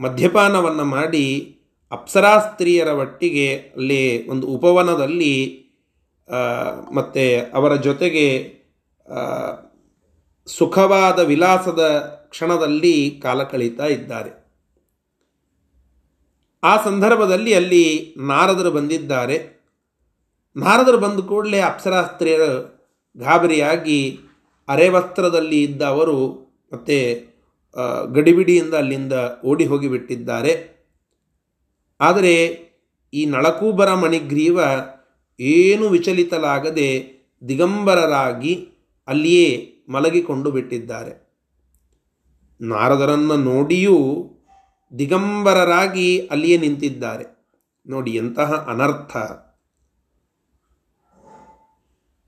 ಮದ್ಯಪಾನವನ್ನು 0.00 0.84
ಮಾಡಿ 0.84 1.24
ಅಪ್ಸರಾ 1.92 2.38
ಸ್ತ್ರೀಯರ 2.38 2.88
ಒಟ್ಟಿಗೆ 2.88 3.48
ಅಲ್ಲಿ 3.56 4.28
ಒಂದು 4.28 4.46
ಉಪವನದಲ್ಲಿ 4.46 5.34
ಮತ್ತು 6.94 7.24
ಅವರ 7.52 7.72
ಜೊತೆಗೆ 7.76 8.26
ಸುಖವಾದ 10.46 11.18
ವಿಲಾಸದ 11.18 11.82
ಕ್ಷಣದಲ್ಲಿ 12.30 12.94
ಕಾಲ 13.22 13.42
ಕಳೀತಾ 13.42 13.86
ಇದ್ದಾರೆ. 13.86 14.30
ಆ 16.62 16.72
ಸಂದರ್ಭದಲ್ಲಿ 16.84 17.54
ಅಲ್ಲಿ 17.54 18.14
ನಾರದರು 18.16 18.70
ಬಂದಿದ್ದಾರೆ. 18.70 19.36
ನಾರದರು 20.56 20.98
ಬಂದ 20.98 21.20
ಕೂಡಲೇ 21.20 21.60
ಅಪ್ಸರಾಸ್ತ್ರೀಯರು 21.60 22.52
ಗಾಬರಿಯಾಗಿ 23.16 24.18
ಅರೆವಸ್ತ್ರದಲ್ಲಿ 24.68 25.62
ಇದ್ದ 25.62 25.82
ಅವರು 25.82 26.16
ಮತ್ತೆ 26.72 26.98
ಗಡಿಬಿಡಿಯಿಂದ 28.12 28.74
ಅಲ್ಲಿಂದ 28.74 29.12
ಓಡಿ 29.44 29.66
ಹೋಗಿಬಿಟ್ಟಿದ್ದಾರೆ. 29.66 30.52
ಆದರೆ 32.00 32.34
ಈ 33.14 33.26
ನಳಕೂಬರ 33.26 33.94
ಮಣಿಗ್ರೀವ 33.94 34.60
ಏನು 35.40 35.88
ವಿಚಲಿತಲಾಗದೆ 35.88 36.88
ದಿಗಂಬರರಾಗಿ 37.48 38.68
ಅಲ್ಲಿಯೇ 39.06 39.72
ಮಲಗಿಕೊಂಡು 39.88 40.50
ಬಿಟ್ಟಿದ್ದಾರೆ. 40.50 41.12
ನಾರದರನ್ನು 42.60 43.36
ನೋಡಿಯೂ 43.36 43.96
ದಿಗಂಬರರಾಗಿ 44.98 46.26
ಅಲ್ಲಿಯೇ 46.26 46.56
ನಿಂತಿದ್ದಾರೆ. 46.56 47.24
ನೋಡಿ 47.86 48.10
ಎಂತಹ 48.10 48.52
ಅನರ್ಥ. 48.54 49.16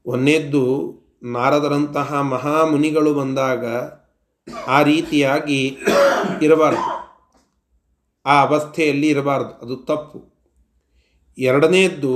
ಒಂದೇದ್ದು 0.07 0.64
ನಾರದರಂತಹ 1.24 2.20
ಮಹಾಮುನಿಗಳು 2.20 3.14
ಬಂದಾಗ 3.14 3.66
ಆ 4.66 4.82
ರೀತಿಯಾಗಿ 4.82 5.78
ಇರಬಾರ್ದು. 6.42 7.04
ಆ 8.26 8.46
ಅವಸ್ಥೆಯಲ್ಲಿ 8.46 9.08
ಇರಬಾರ್ದು. 9.08 9.48
ಅದು 9.48 9.76
ತಪ್ಪು. 9.76 10.34
ಎರಡನೇದ್ದು, 11.38 12.14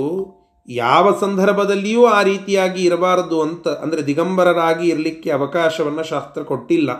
ಯಾವ 0.69 1.19
ಸಂದರ್ಭದಲ್ಲಿಯೂ 1.19 2.07
ಆ 2.07 2.23
ರೀತಿಯಾಗಿ 2.23 2.85
ಇರಬಾರದು 2.85 3.43
ಅಂತ, 3.43 3.69
ಅಂದರೆ 3.69 4.07
ದಿಗಂಬರರಾಗಿ 4.07 4.89
ಇರಲಿಕ್ಕೆ 4.89 5.31
ಅವಕಾಶವನ್ನು 5.31 6.03
ಶಾಸ್ತ್ರ 6.03 6.43
ಕೊಟ್ಟಿಲ್ಲ. 6.43 6.91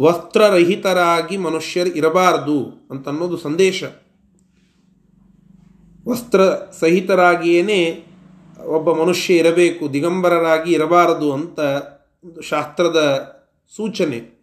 ವಸ್ತ್ರರಹಿತರಾಗಿ 0.00 1.36
ಮನುಷ್ಯರು 1.36 1.90
ಇರಬಾರದು 1.90 2.88
ಅಂತ 2.90 3.08
ಅನ್ನೋದು 3.08 3.36
ಸಂದೇಶ. 3.36 3.84
ವಸ್ತ್ರ 6.08 6.40
ಸಹಿತರಾಗಿಯೇ 6.80 8.06
ಒಬ್ಬ 8.66 8.92
ಮನುಷ್ಯ 8.92 9.34
ಇರಬೇಕು, 9.34 9.92
ದಿಗಂಬರರಾಗಿ 9.92 10.72
ಇರಬಾರದು 10.72 11.32
ಅಂತ 11.32 11.60
ಶಾಸ್ತ್ರದ 12.40 13.30
ಸೂಚನೆ. 13.76 14.40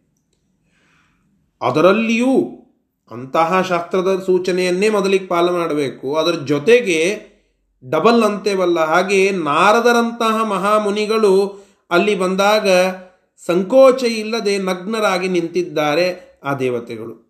ಅದರಲ್ಲಿಯೂ 1.62 2.50
ಅಂತಹ 3.12 3.62
ಶಾಸ್ತ್ರದ 3.62 4.24
ಸೂಚನೆಯನ್ನೇ 4.26 4.90
ಮೊದಲಿಗೆ 4.90 5.28
ಪಾಲನೆ 5.28 5.58
ಮಾಡಬೇಕು. 5.58 6.16
ಅದರ 6.16 6.32
ಜೊತೆಗೆ 6.32 7.20
ಡಬಲ್ 7.90 8.24
ಅಂತೇವಲ್ಲ 8.24 8.80
ಹಾಗೆ 8.80 9.32
ನಾರದರಂತಹ 9.32 10.44
ಮಹಾಮುನಿಗಳು 10.44 11.66
ಅಲ್ಲಿ 11.92 12.16
ಬಂದಾಗ 12.16 12.70
ಸಂಕೋಚ 13.46 14.04
ಇಲ್ಲದೆ 14.04 14.58
ನಗ್ನರಾಗಿ 14.58 15.28
ನಿಂತಿದ್ದಾರೆ 15.28 16.40
ಆ 16.44 16.54
ದೇವತೆಗಳು. 16.54 17.28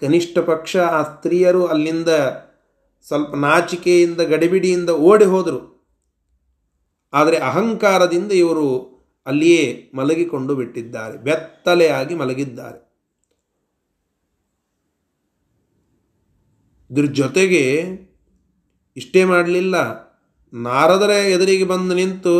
ಕನಿಷ್ಠ 0.00 0.38
ಪಕ್ಷ 0.38 0.76
ಆ 0.76 1.02
ಸ್ತ್ರೀಯರು 1.02 1.66
ಅಲ್ಲಿಂದ 1.66 2.08
ಸ್ವಲ್ಪ 3.06 3.34
ನಾಚಿಕೆಯಿಂದ, 3.34 4.20
ಗಡಿಬಿಡಿಯಿಂದ 4.20 4.90
ಓಡಿ 4.90 5.24
ಹೋದರು. 5.24 5.73
ಆದರೆ 7.14 7.36
ಅಹಂಕಾರದಿಂದ 7.36 8.32
ಇವರು 8.32 8.94
ಅಲ್ಲಿಯೇ 9.26 9.90
ಮಲಗಿಕೊಂಡು 9.94 10.54
ಬಿಟ್ಟಿದ್ದಾರೆ. 10.54 11.16
ಬೆತ್ತಲೆಯಾಗಿ 11.16 12.14
ಮಲಗಿದ್ದಾರೆ. 12.14 12.84
ಇದ್ರ 16.90 17.04
ಜೊತೆಗೆ 17.04 17.82
ಇಷ್ಟೇ 18.96 19.24
ಮಾಡಲಿಲ್ಲ. 19.24 20.04
ನಾರದರ 20.52 21.10
ಎದುರಿಗೆ 21.10 21.64
ಬಂದು 21.64 21.94
ನಿಂತು, 21.94 22.34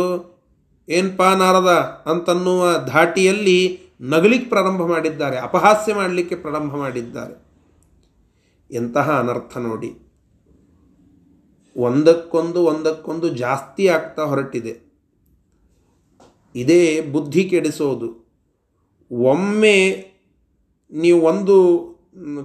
ಏನ್ಪಾ 0.89 1.33
ನಾರದ? 1.33 1.69
ಅಂತನ್ನುವ 2.05 2.85
ಧಾಟಿಯಲ್ಲಿ 2.85 3.79
ನಗಲಿಕ್ಕೆ 4.01 4.49
ಪ್ರಾರಂಭ 4.49 4.81
ಮಾಡಿದ್ದಾರೆ. 4.81 5.37
ಅಪಹಾಸ್ಯ 5.37 5.93
ಮಾಡಲಿಕ್ಕೆ 5.93 6.35
ಪ್ರಾರಂಭ 6.35 6.75
ಮಾಡಿದ್ದಾರೆ. 6.75 7.45
ಎಂತಹ 8.71 9.19
ಅನರ್ಥ 9.19 9.57
ನೋಡಿ. 9.57 10.04
ಒಂದಕ್ಕೊಂದು 11.75 12.63
ಒಂದಕ್ಕೊಂದು 12.63 13.29
ಜಾಸ್ತಿ 13.29 13.87
ಆಗ್ತಾ 13.87 14.23
ಹೊರಟಿದೆ. 14.23 14.85
ಇದೇ 16.55 17.01
ಬುದ್ಧಿ 17.01 17.43
ಕೆಡಿಸೋದು. 17.43 18.25
ಒಮ್ಮೆ 19.11 20.05
ನೀವು 20.91 21.21
ಒಂದು 21.21 21.85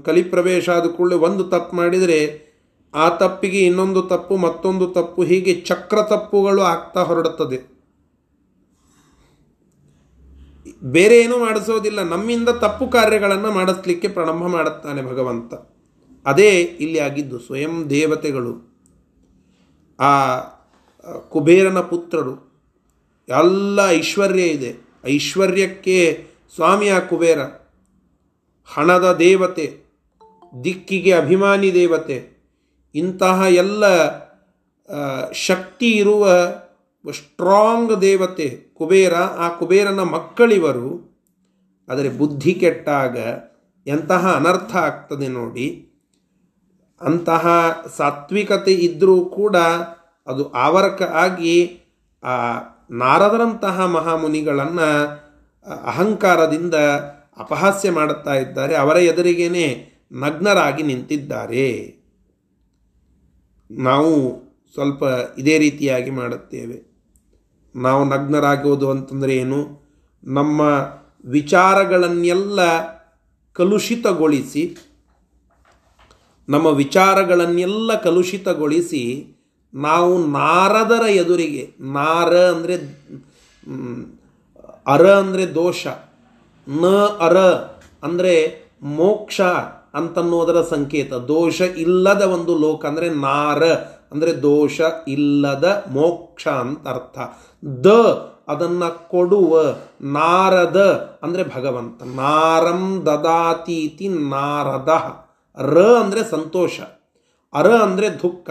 ಕಲಿಪ್ರವೇಶ 0.04 0.70
ಆದ 0.70 0.86
ಕೂಡಲೇ 0.86 1.16
ಒಂದು 1.16 1.44
ತಪ್ಪು 1.44 1.76
ಮಾಡಿದರೆ 1.76 2.50
ಆ 2.94 3.08
ತಪ್ಪಿಗೆ 3.08 3.58
ಇನ್ನೊಂದು 3.58 4.02
ತಪ್ಪು, 4.02 4.36
ಮತ್ತೊಂದು 4.36 4.90
ತಪ್ಪು, 4.90 5.22
ಹೀಗೆ 5.22 5.54
ಚಕ್ರ 5.54 6.02
ತಪ್ಪುಗಳು 6.02 6.62
ಆಗ್ತಾ 6.62 7.02
ಹೊರಡುತ್ತದೆ. 7.02 7.80
ಬೇರೆ 10.82 11.20
ಏನೂ 11.20 11.38
ಮಾಡಿಸೋದಿಲ್ಲ. 11.38 12.02
ನಮ್ಮಿಂದ 12.02 12.48
ತಪ್ಪು 12.48 12.88
ಕಾರ್ಯಗಳನ್ನು 12.88 13.52
ಮಾಡಿಸ್ಲಿಕ್ಕೆ 13.52 14.08
ಪ್ರಾರಂಭ 14.08 14.46
ಮಾಡುತ್ತಾನೆ 14.46 15.02
ಭಗವಂತ. 15.02 15.54
ಅದೇ 16.26 16.60
ಇಲ್ಲಿ 16.60 16.98
ಆಗಿದ್ದು 16.98 17.38
ಸ್ವಯಂ 17.38 17.90
ದೇವತೆಗಳು. 17.90 18.69
ಆ 20.00 20.10
ಕುಬೇರನ 21.28 21.80
ಪುತ್ರರು, 21.80 22.34
ಎಲ್ಲ 23.28 23.80
ಐಶ್ವರ್ಯ 23.88 24.44
ಇದೆ. 24.46 24.70
ಐಶ್ವರ್ಯಕ್ಕೆ 25.04 25.98
ಸ್ವಾಮಿಯ 26.54 26.94
ಕುಬೇರ, 27.00 27.40
ಹಣದ 28.68 29.06
ದೇವತೆ, 29.18 29.66
ದಿಕ್ಕಿಗೆ 30.64 31.12
ಅಭಿಮಾನಿ 31.12 31.74
ದೇವತೆ, 31.74 32.18
ಇಂತಹ 32.94 33.44
ಎಲ್ಲ 33.50 33.84
ಶಕ್ತಿ 35.32 35.90
ಇರುವ 35.90 36.24
ಸ್ಟ್ರಾಂಗ್ 37.12 38.02
ದೇವತೆ 38.02 38.48
ಕುಬೇರ, 38.74 39.14
ಆ 39.14 39.48
ಕುಬೇರನ 39.48 40.00
ಮಕ್ಕಳಿವರು, 40.00 40.90
ಆದರೆ 41.88 42.08
ಬುದ್ಧಿ 42.08 42.54
ಕೆಟ್ಟಾಗ 42.54 43.16
ಎಂತಹ 43.86 44.32
ಅನರ್ಥ 44.36 44.76
ಆಗ್ತದೆ 44.76 45.28
ನೋಡಿ. 45.28 45.66
ಅಂತಹ 47.00 47.48
ಸಾತ್ವಿಕತೆ 47.96 48.72
ಇದ್ದರೂ 48.72 49.24
ಕೂಡ 49.24 49.56
ಅದು 50.26 50.52
ಆವರಕ 50.52 51.02
ಆಗಿ 51.02 51.80
ಆ 52.24 52.58
ನಾರದರಂತಹ 52.90 53.86
ಮಹಾಮುನಿಗಳನ್ನು 53.86 55.20
ಅಹಂಕಾರದಿಂದ 55.84 56.74
ಅಪಹಾಸ್ಯ 57.36 57.90
ಮಾಡುತ್ತಾ 57.90 58.34
ಇದ್ದಾರೆ. 58.34 58.74
ಅವರ 58.76 58.96
ಎದುರಿಗೇನೆ 58.96 59.90
ನಗ್ನರಾಗಿ 60.12 60.82
ನಿಂತಿದ್ದಾರೆ. 60.82 62.00
ನಾವು 63.70 64.42
ಸ್ವಲ್ಪ 64.74 65.02
ಇದೇ 65.38 65.58
ರೀತಿಯಾಗಿ 65.58 66.10
ಮಾಡುತ್ತೇವೆ. 66.10 66.90
ನಾವು 67.76 68.04
ನಗ್ನರಾಗೋದು 68.04 68.90
ಅಂತಂದರೆ 68.90 69.36
ಏನು? 69.36 69.90
ನಮ್ಮ 70.24 70.60
ವಿಚಾರಗಳನ್ನೆಲ್ಲ 71.24 72.60
ಕಲುಷಿತಗೊಳಿಸಿ 73.52 74.76
ನಮ್ಮ 76.52 76.66
ವಿಚಾರಗಳನ್ನೆಲ್ಲ 76.82 77.90
ಕಲುಷಿತಗೊಳಿಸಿ 78.00 79.02
ನಾವು 79.74 80.12
ನಾರದರ 80.32 81.04
ಎದುರಿಗೆ, 81.22 81.64
ನಾರ 81.92 82.32
ಅಂದರೆ 82.52 82.76
ಅರ 84.86 85.04
ಅಂದರೆ 85.22 85.44
ದೋಷ, 85.54 85.82
ನ 86.66 86.86
ಅರ 87.26 87.38
ಅಂದರೆ 88.02 88.34
ಮೋಕ್ಷ 88.98 89.40
ಅಂತನ್ನೋದರ 89.94 90.58
ಸಂಕೇತ. 90.72 91.12
ದೋಷ 91.28 91.60
ಇಲ್ಲದ 91.84 92.22
ಒಂದು 92.36 92.52
ಲೋಕ 92.58 92.82
ಅಂದರೆ 92.86 93.08
ನಾರ 93.26 93.62
ಅಂದರೆ 94.12 94.32
ದೋಷ 94.42 94.80
ಇಲ್ಲದ 95.08 95.66
ಮೋಕ್ಷ 95.92 96.44
ಅಂತ 96.62 96.84
ಅರ್ಥ. 96.88 97.18
ದ 97.84 97.88
ಅದನ್ನು 98.48 98.88
ಕೊಡುವ 99.08 99.52
ನಾರದ 100.14 100.78
ಅಂದರೆ 101.22 101.42
ಭಗವಂತ. 101.56 101.98
ನಾರಂ 102.22 102.82
ದದಾತೀತಿ 103.06 104.08
ನಾರದ. 104.32 104.90
ರ 105.58 105.78
ಅಂದರೆ 105.80 106.24
ಸಂತೋಷ, 106.24 106.80
ಅರ 107.54 107.74
ಅಂದರೆ 107.74 108.10
ದುಃಖ. 108.10 108.50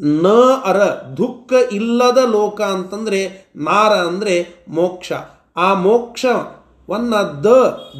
ನ, 0.00 0.26
ಅರ, 0.64 0.76
ದುಃಖ 1.16 1.52
ಇಲ್ಲದ 1.72 2.18
ಲೋಕ 2.18 2.60
ಅಂತಂದರೆ 2.60 3.52
ನಾರ 3.56 3.92
ಅಂದರೆ 3.92 4.64
ಮೋಕ್ಷ. 4.68 5.12
ಆ 5.56 5.74
ಮೋಕ್ಷವನ್ನು 5.74 7.42
ದ 7.44 7.46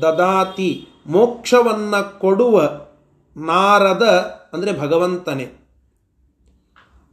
ದದಾತಿ, 0.02 0.86
ಮೋಕ್ಷವನ್ನ 1.06 2.00
ಕೊಡುವ 2.00 2.70
ನಾರದ 3.36 4.02
ಅಂದರೆ 4.52 4.80
ಭಗವಂತನೇ. 4.80 5.52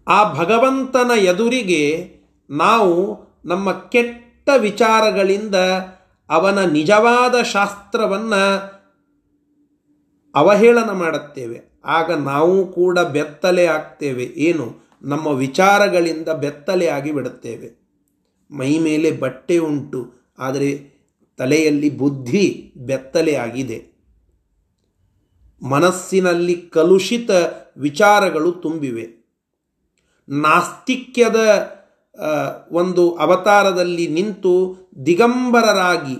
ಆ 0.08 0.34
ಭಗವಂತನ 0.34 1.12
ಎದುರಿಗೆ 1.18 2.14
ನಾವು 2.50 3.20
ನಮ್ಮ 3.46 3.72
ಕೆಟ್ಟ 3.72 4.50
ವಿಚಾರಗಳಿಂದ 4.58 5.56
ಅವನ 6.30 6.60
ನಿಜವಾದ 6.60 7.42
ಶಾಸ್ತ್ರವನ್ನು 7.42 8.73
ಅವಹೇಳನ 10.36 10.92
ಮಾಡುತ್ತೇವೆ. 10.92 11.62
ಆಗ 11.86 12.12
ನಾವು 12.12 12.68
ಕೂಡ 12.68 13.00
ಬೆತ್ತಲೆ 13.00 13.66
ಆಗ್ತೇವೆ. 13.66 14.24
ಏನು? 14.24 14.84
ನಮ್ಮ 15.02 15.28
ವಿಚಾರಗಳಿಂದ 15.28 16.28
ಬೆತ್ತಲೆ 16.28 16.88
ಆಗಿ 16.88 17.12
ಬಿಡುತ್ತೇವೆ. 17.12 17.84
ಮೈ 18.52 18.80
ಮೇಲೆ 18.80 19.12
ಬಟ್ಟೆ 19.12 19.58
ಉಂಟು. 19.58 20.14
ಆದರೆ 20.40 20.94
ತಲೆಯಲ್ಲಿ 21.38 21.90
ಬುದ್ಧಿ 21.90 22.74
ಬೆತ್ತಲೆಯಾಗಿದೆ 22.78 23.94
ಮನಸ್ಸಿನಲ್ಲಿ 25.62 26.62
ಕಲುಷಿತ 26.62 27.30
ವಿಚಾರಗಳು 27.78 28.52
ತುಂಬಿವೆ. 28.52 29.24
ನಾಸ್ತಿಕ್ಯದ 30.30 31.36
ಒಂದು 32.72 33.16
ಅವತಾರದಲ್ಲಿ 33.16 34.08
ನಿಂತು 34.08 34.76
ದಿಗಂಬರರಾಗಿ, 35.06 36.16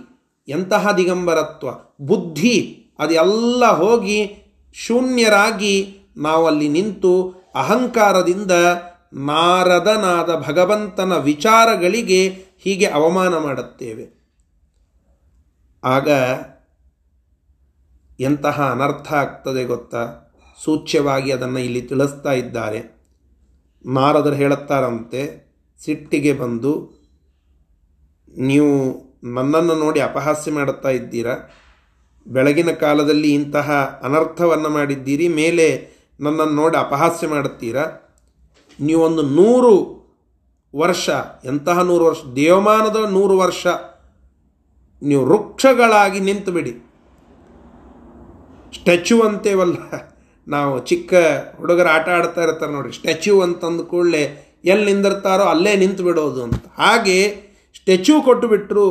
ಎಂತಹ 0.48 0.92
ದಿಗಂಬರತ್ವ? 0.92 1.68
ಬುದ್ಧಿ 2.02 2.83
ಅದೆಲ್ಲ 3.00 3.66
ಹೋಗಿ 3.66 4.44
ಶೂನ್ಯರಾಗಿ 4.74 5.98
ನಾವಲ್ಲಿ 6.18 6.70
ನಿಂತು 6.70 7.34
ಅಹಂಕಾರದಿಂದ 7.56 8.52
ನಾರದನಾದ 9.14 10.44
ಭಗವಂತನ 10.48 11.18
ವಿಚಾರಗಳಿಗೆ 11.18 12.28
ಹೀಗೆ 12.60 12.86
ಅವಮಾನ 12.86 13.38
ಮಾಡುತ್ತೇವೆ. 13.38 14.24
ಆಗ 15.84 16.08
ಎಂತಹ 18.20 18.72
ಅನರ್ಥ 18.72 19.14
ಆಗ್ತದೆ 19.14 19.64
ಗೊತ್ತಾ? 19.64 20.32
ಸೂಚ್ಯವಾಗಿ 20.64 21.32
ಅದನ್ನು 21.32 21.60
ಇಲ್ಲಿ 21.60 21.82
ತಿಳಿಸ್ತಾ 21.82 22.32
ಇದ್ದಾರೆ. 22.32 23.02
ನಾರದರು 23.86 24.34
ಹೇಳುತ್ತಾರಂತೆ, 24.34 25.54
ಸಿಟ್ಟಿಗೆ 25.86 26.34
ಬಂದು, 26.34 27.04
ನೀವು 28.38 28.96
ನನ್ನನ್ನು 29.34 29.76
ನೋಡಿ 29.76 30.00
ಅಪಹಾಸ್ಯ 30.00 30.52
ಮಾಡುತ್ತಾ 30.52 30.90
ಇದ್ದೀರಾ? 30.90 31.36
ಬೆಳಗಿನ 32.26 32.72
ಕಾಲದಲ್ಲಿ 32.72 33.30
ಇಂತಹ 33.34 33.72
ಅನರ್ಥವನ್ನು 34.04 34.70
ಮಾಡಿದ್ದೀರಿ, 34.70 35.28
ಮೇಲೆ 35.28 35.68
ನನ್ನನ್ನು 36.20 36.56
ನೋಡಿ 36.56 36.78
ಅಪಹಾಸ್ಯ 36.78 37.28
ಮಾಡುತ್ತೀರಾ? 37.28 37.86
ನೀವೊಂದು 38.80 39.22
ನೂರು 39.22 39.74
ವರ್ಷ, 40.74 41.10
ಎಂತಹ 41.46 41.82
ನೂರು 41.82 42.06
ವರ್ಷ, 42.06 42.22
ದೇವಮಾನದ 42.36 43.00
ನೂರು 43.12 43.36
ವರ್ಷ 43.38 43.66
ನೀವು 45.02 45.24
ವೃಕ್ಷಗಳಾಗಿ 45.26 46.20
ನಿಂತುಬಿಡಿ. 46.20 46.74
ಸ್ಟ್ಯಾಚ್ಯೂ 48.78 49.18
ಅಂತೇವಲ್ಲ, 49.22 49.78
ನಾವು 50.48 50.74
ಚಿಕ್ಕ 50.86 51.14
ಹುಡುಗರು 51.58 51.90
ಆಟ 51.90 52.08
ಆಡ್ತಾ 52.10 52.42
ಇರ್ತಾರೆ 52.44 52.72
ನೋಡಿ, 52.72 52.92
ಸ್ಟ್ಯಾಚ್ಯೂ 52.92 53.36
ಅಂತಂದು 53.42 53.84
ಕೂಡಲೇ 53.86 54.24
ಎಲ್ಲಿ 54.66 54.86
ನಿಂದಿರ್ತಾರೋ 54.94 55.44
ಅಲ್ಲೇ 55.44 55.76
ನಿಂತು 55.76 56.04
ಬಿಡೋದು 56.04 56.42
ಅಂತ. 56.44 56.66
ಹಾಗೆ 56.78 57.18
ಸ್ಟ್ಯಾಚ್ಯೂ 57.76 58.16
ಕೊಟ್ಟು 58.22 58.48
ಬಿಟ್ಟರು 58.48 58.86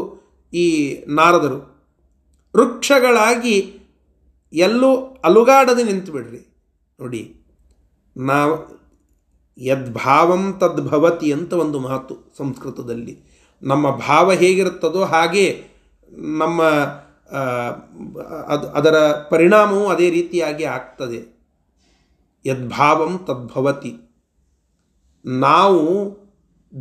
ಈ 0.52 0.66
ನಾರದರು. 1.08 1.71
ವೃಕ್ಷಗಳಾಗಿ 2.56 3.56
ಎಲ್ಲೂ 4.52 5.20
ಅಲುಗಾಡದೆ 5.24 5.82
ನಿಂತುಬಿಡ್ರಿ. 5.82 6.40
ನೋಡಿ 7.00 7.40
ನಾವು 8.16 8.54
ಯದ್ಭಾವಂ 9.58 10.58
ತದ್ಭವತಿ 10.60 11.32
ಅಂತ 11.32 11.52
ಒಂದು 11.52 11.78
ಮಾತು 11.78 12.14
ಸಂಸ್ಕೃತದಲ್ಲಿ. 12.38 13.18
ನಮ್ಮ 13.62 13.90
ಭಾವ 13.90 14.32
ಹೇಗಿರುತ್ತದೋ 14.32 15.04
ಹಾಗೆ 15.04 15.64
ನಮ್ಮ 16.12 16.62
ಅದು, 18.52 18.68
ಅದರ 18.68 18.96
ಪರಿಣಾಮವೂ 19.30 19.88
ಅದೇ 19.88 20.10
ರೀತಿಯಾಗಿ 20.10 20.64
ಆಗ್ತದೆ. 20.64 21.20
ಯದ್ಭಾವಂ 22.46 23.18
ತದ್ಭವತಿ 23.18 23.92
ನಾವು 25.24 25.82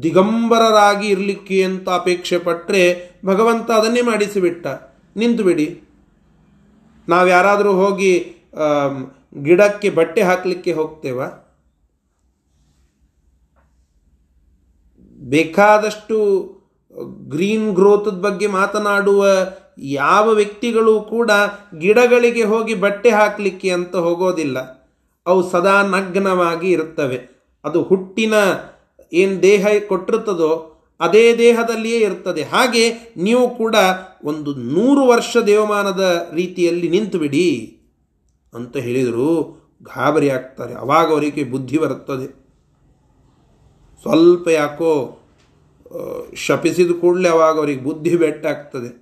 ದಿಗಂಬರರಾಗಿ 0.03 1.07
ಇರಲಿಕ್ಕೆ 1.07 1.63
ಅಂತ 1.63 1.89
ಅಪೇಕ್ಷೆ 1.89 2.37
ಪಟ್ಟರೆ 2.37 2.83
ಭಗವಂತ 3.25 3.71
ಅದನ್ನೇ 3.71 4.01
ಮಾಡಿಸಿಬಿಟ್ಟ. 4.01 4.67
ನಿಂತು 5.15 5.43
ಬಿಡಿ. 5.43 5.81
ನಾವು 7.09 7.27
ಯಾರಾದರೂ 7.27 7.71
ಹೋಗಿ 7.73 8.35
ಗಿಡಕ್ಕೆ 9.43 9.89
ಬಟ್ಟೆ 9.89 10.21
ಹಾಕಲಿಕ್ಕೆ 10.21 10.71
ಹೋಗ್ತೇವ? 10.71 11.21
ಬೇಕಾದಷ್ಟು 15.11 16.17
ಗ್ರೀನ್ 17.29 17.75
ಗ್ರೋತದ 17.75 18.19
ಬಗ್ಗೆ 18.19 18.47
ಮಾತನಾಡುವ 18.47 19.25
ಯಾವ 19.77 20.29
ವ್ಯಕ್ತಿಗಳು 20.29 21.01
ಕೂಡ 21.01 21.31
ಗಿಡಗಳಿಗೆ 21.77 22.43
ಹೋಗಿ 22.43 22.73
ಬಟ್ಟೆ 22.73 23.09
ಹಾಕಲಿಕ್ಕೆ 23.09 23.71
ಅಂತ 23.71 23.95
ಹೋಗೋದಿಲ್ಲ. 23.95 24.59
ಅವು 25.25 25.51
ಸದಾ 25.51 25.81
ನಗ್ನವಾಗಿ 25.81 26.71
ಇರುತ್ತವೆ. 26.71 27.19
ಅದು 27.63 27.83
ಹುಟ್ಟಿನ 27.83 28.33
ಏನು 29.13 29.41
ದೇಹ 29.41 29.67
ಕೊಟ್ಟಿರ್ತದೋ 29.87 30.70
ಅದೇ 31.01 31.37
ದೇಹದಲ್ಲಿಯೇ 31.37 31.99
ಇರ್ತದೆ 31.99 32.43
ಹಾಗೆ 32.43 33.13
ನೀವು 33.17 33.55
ಕೂಡ 33.55 33.75
ಒಂದು 34.23 34.55
ನೂರು 34.55 35.07
ವರ್ಷ 35.07 35.37
ದೇವಮಾನದ 35.47 36.29
ರೀತಿಯಲ್ಲಿ 36.33 36.89
ನಿಂತು 36.89 37.19
ಬಿಡಿ 37.19 37.49
ಅಂತ 38.53 38.77
ಹೇಳಿದರು 38.77 39.29
ಗಾಬರಿ 39.83 40.29
ಆಗ್ತಾರೆ. 40.29 40.73
ಅವಾಗ 40.73 41.07
ಅವರಿಗೆ 41.11 41.43
ಬುದ್ಧಿ 41.43 41.77
ಬರುತ್ತದೆ. 41.77 42.27
ಸ್ವಲ್ಪ 44.01 44.47
ಯಾಕೋ 44.47 45.17
ಶಪಿಸಿದ 46.35 46.91
ಕೂಡಲೇ 47.01 47.29
ಅವಾಗ 47.29 47.57
ಅವರಿಗೆ 47.57 47.81
ಬುದ್ಧಿ 47.83 48.17
ಬೆಟ್ಟಾಗ್ತದೆ 48.17 49.01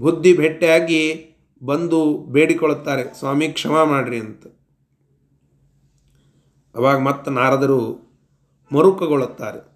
ಬುದ್ಧಿ 0.00 0.36
ಭೇಟಿಯಾಗಿ 0.36 1.02
ಬಂದು 1.62 2.00
ಬೇಡಿಕೊಳ್ಳುತ್ತಾರೆ, 2.18 3.18
ಸ್ವಾಮಿ, 3.18 3.48
ಕ್ಷಮಾ 3.48 3.84
ಮಾಡ್ರಿ 3.84 4.18
ಅಂತ. 4.18 4.46
ಅವಾಗ 6.74 6.98
ಮತ್ತೆ 7.00 7.30
ನಾರದರು 7.30 7.80
ಮರುಕಗೊಳ್ಳುತ್ತಾರೆ. 8.72 9.75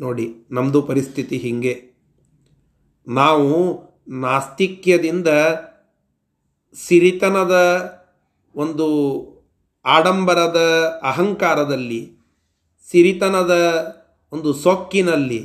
ನೋಡಿ 0.00 0.34
ನಮ್ಮದು 0.50 0.82
ಪರಿಸ್ಥಿತಿ 0.82 1.36
ಹೀಗೆ. 1.36 1.74
ನಾವು 3.08 3.48
ನಾಸ್ತಿಕ್ಯದಿಂದ 4.08 5.28
ಸಿರಿತನದ 6.74 7.54
ಒಂದು 8.54 8.86
ಆಡಂಬರದ 9.84 10.60
ಅಹಂಕಾರದಲ್ಲಿ, 11.02 12.10
ಸಿರಿತನದ 12.90 13.54
ಒಂದು 14.32 14.52
ಸೊಕ್ಕಿನಲ್ಲಿ 14.52 15.40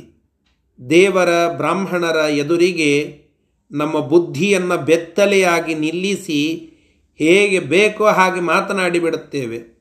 ದೇವರ 0.90 1.28
ಬ್ರಾಹ್ಮಣರ 1.56 2.16
ಎದುರಿಗೆ 2.16 2.92
ನಮ್ಮ 3.70 3.98
ಬುದ್ಧಿಯನ್ನು 4.00 4.84
ಬೆತ್ತಲೆಯಾಗಿ 4.84 5.74
ನಿಲ್ಲಿಸಿ 5.74 6.40
ಹೇಗೆ 7.20 7.58
ಬೇಕೋ 7.58 8.06
ಹಾಗೆ 8.06 8.40
ಮಾತನಾಡಿ 8.40 8.98
ಬಿಡುತ್ತೇವೆ 8.98 9.79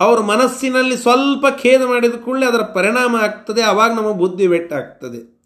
ಅವರ 0.00 0.20
ಮನಸ್ಸಿನಲ್ಲಿ 0.20 0.96
ಸ್ವಲ್ಪ 0.96 1.46
ಖೇದ 1.62 1.82
ಮಾಡಿದ 1.82 2.14
ಕೂಡಲೇ 2.14 2.46
ಅದರ 2.46 2.62
ಪರಿಣಾಮ 2.62 3.16
ಆಗ್ತದೆ 3.16 3.62
ಆವಾಗ 3.62 3.90
ನಮ್ಮ 3.90 4.12
ಬುದ್ಧಿ 4.12 4.48
ಬೆಟ್ಟಾಗ್ತದೆ 4.48 5.40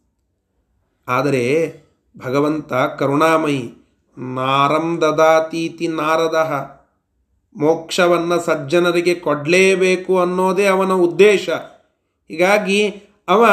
ಆದರೆ 1.09 1.75
ಭಗವಂತ 2.19 2.73
ಕರುಣಾಮಯಿ 2.73 3.73
ನಾರಂ 4.19 4.99
ದದಾತೀತಿ 5.01 5.89
ನಾರದ, 5.89 6.37
ಮೋಕ್ಷವನ್ನು 7.57 8.41
ಸಜ್ಜನರಿಗೆ 8.41 9.15
ಕೊಡಲೇಬೇಕು 9.15 10.21
ಅನ್ನೋದೇ 10.21 10.67
ಅವನ 10.67 10.93
ಉದ್ದೇಶ. 10.93 11.49
ಹೀಗಾಗಿ 12.29 12.89
ಅವ 13.29 13.47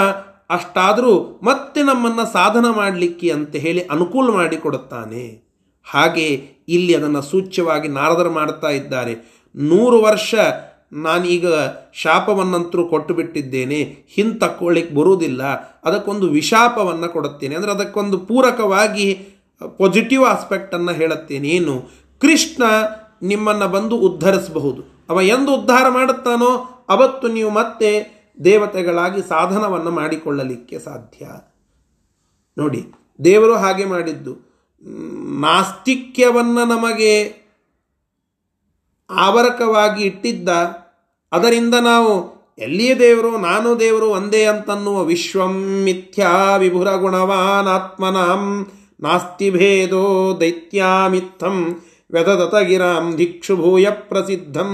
ಅಷ್ಟಾದರೂ 0.49 1.39
ಮತ್ತೆ 1.43 1.83
ನಮ್ಮನ್ನು 1.83 2.33
ಸಾಧನ 2.33 2.65
ಮಾಡಲಿಕ್ಕೆ 2.69 3.31
ಅಂತ 3.31 3.55
ಹೇಳಿ 3.55 3.87
ಅನುಕೂಲ 3.87 4.33
ಮಾಡಿಕೊಡುತ್ತಾನೆ. 4.33 5.43
ಹಾಗೆ 5.83 6.27
ಇಲ್ಲಿ 6.67 6.95
ಅದನ್ನು 6.95 7.21
ಸೂಚ್ಯವಾಗಿ 7.21 7.87
ನಾರದರು 7.87 8.31
ಮಾಡ್ತಾ 8.31 8.67
ಇದ್ದಾರೆ. 8.67 9.41
ನೂರು 9.55 10.01
ವರ್ಷ 10.01 10.35
ನಾನೀಗ 10.93 11.45
ಶಾಪವನ್ನಂತರೂ 11.93 12.87
ಕೊಟ್ಟು 12.87 13.13
ಬಿಟ್ಟಿದ್ದೇನೆ 13.13 14.05
ಹಿಂತಕ್ಕೊಳ್ಳಿಕ್ಕೆ 14.09 14.95
ಬರುವುದಿಲ್ಲ. 14.95 15.43
ಅದಕ್ಕೊಂದು 15.83 16.29
ವಿಶಾಪವನ್ನು 16.29 17.09
ಕೊಡುತ್ತೇನೆ. 17.09 17.55
ಅಂದರೆ 17.55 17.71
ಅದಕ್ಕೊಂದು 17.71 18.17
ಪೂರಕವಾಗಿ 18.17 19.13
ಪಾಸಿಟಿವ್ 19.77 20.25
ಆಸ್ಪೆಕ್ಟನ್ನು 20.25 20.91
ಹೇಳುತ್ತೇನೆ. 20.91 21.47
ಏನು? 21.47 21.89
ಕೃಷ್ಣ 22.21 22.63
ನಿಮ್ಮನ್ನು 23.21 23.67
ಬಂದು 23.67 23.95
ಉದ್ಧರಿಸಬಹುದು. 23.95 24.83
ಅವ 25.09 25.21
ಎಂದು 25.21 25.55
ಉದ್ಧಾರ 25.55 25.89
ಮಾಡುತ್ತಾನೋ, 25.89 26.85
ಅವತ್ತು 26.89 27.27
ನೀವು 27.27 27.49
ಮತ್ತೆ 27.49 28.21
ದೇವತೆಗಳಾಗಿ 28.43 29.21
ಸಾಧನವನ್ನು 29.21 29.91
ಮಾಡಿಕೊಳ್ಳಲಿಕ್ಕೆ 29.91 30.79
ಸಾಧ್ಯ. 30.79 31.25
ನೋಡಿ, 32.57 32.85
ದೇವರು 33.23 33.55
ಹಾಗೆ 33.55 33.85
ಮಾಡಿದ್ದು. 33.85 34.51
ನಾಸ್ತಿಕ್ಯವನ್ನು 35.39 36.65
ನಮಗೆ 36.65 37.41
ಆವರಕವಾಗಿ 39.09 40.03
ಇಟ್ಟಿದ್ದ 40.03 40.49
ಅದರಿಂದ 41.31 41.75
ನಾವು 41.81 42.11
ಎಲ್ಲಿಯೇ 42.57 42.93
ದೇವರು, 42.99 43.29
ನಾನು 43.39 43.69
ದೇವರು 43.79 44.07
ಒಂದೇ 44.09 44.41
ಅಂತನ್ನುವ 44.45 44.97
ವಿಶ್ವಂ 45.03 45.53
ಮಿಥ್ಯಾ 45.85 46.31
ವಿಭುರ 46.55 46.89
ಗುಣವಾನ್ 46.95 47.69
ಆತ್ಮನಾಂ 47.75 48.43
ನಾಸ್ತಿ 49.01 49.47
ಭೇದೋ 49.49 50.03
ದೈತ್ಯಾಮಿತ್ತಂ 50.41 51.55
ವ್ಯದದತ 52.11 52.55
ಗಿರಾಂ 52.67 53.05
ಧಿಕ್ಷು 53.15 53.55
ಭೂಯ 53.55 53.87
ಪ್ರಸಿದ್ಧಂ. 54.09 54.71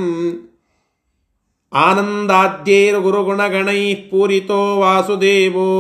ಆನಂದಾದ್ಯೈರ್ 1.71 2.97
ಗುರುಗುಣಗಣೈ 2.97 3.83
ಪೂರಿತೋ 4.09 4.61
ವಾಸುದೇವೋ, 4.79 5.71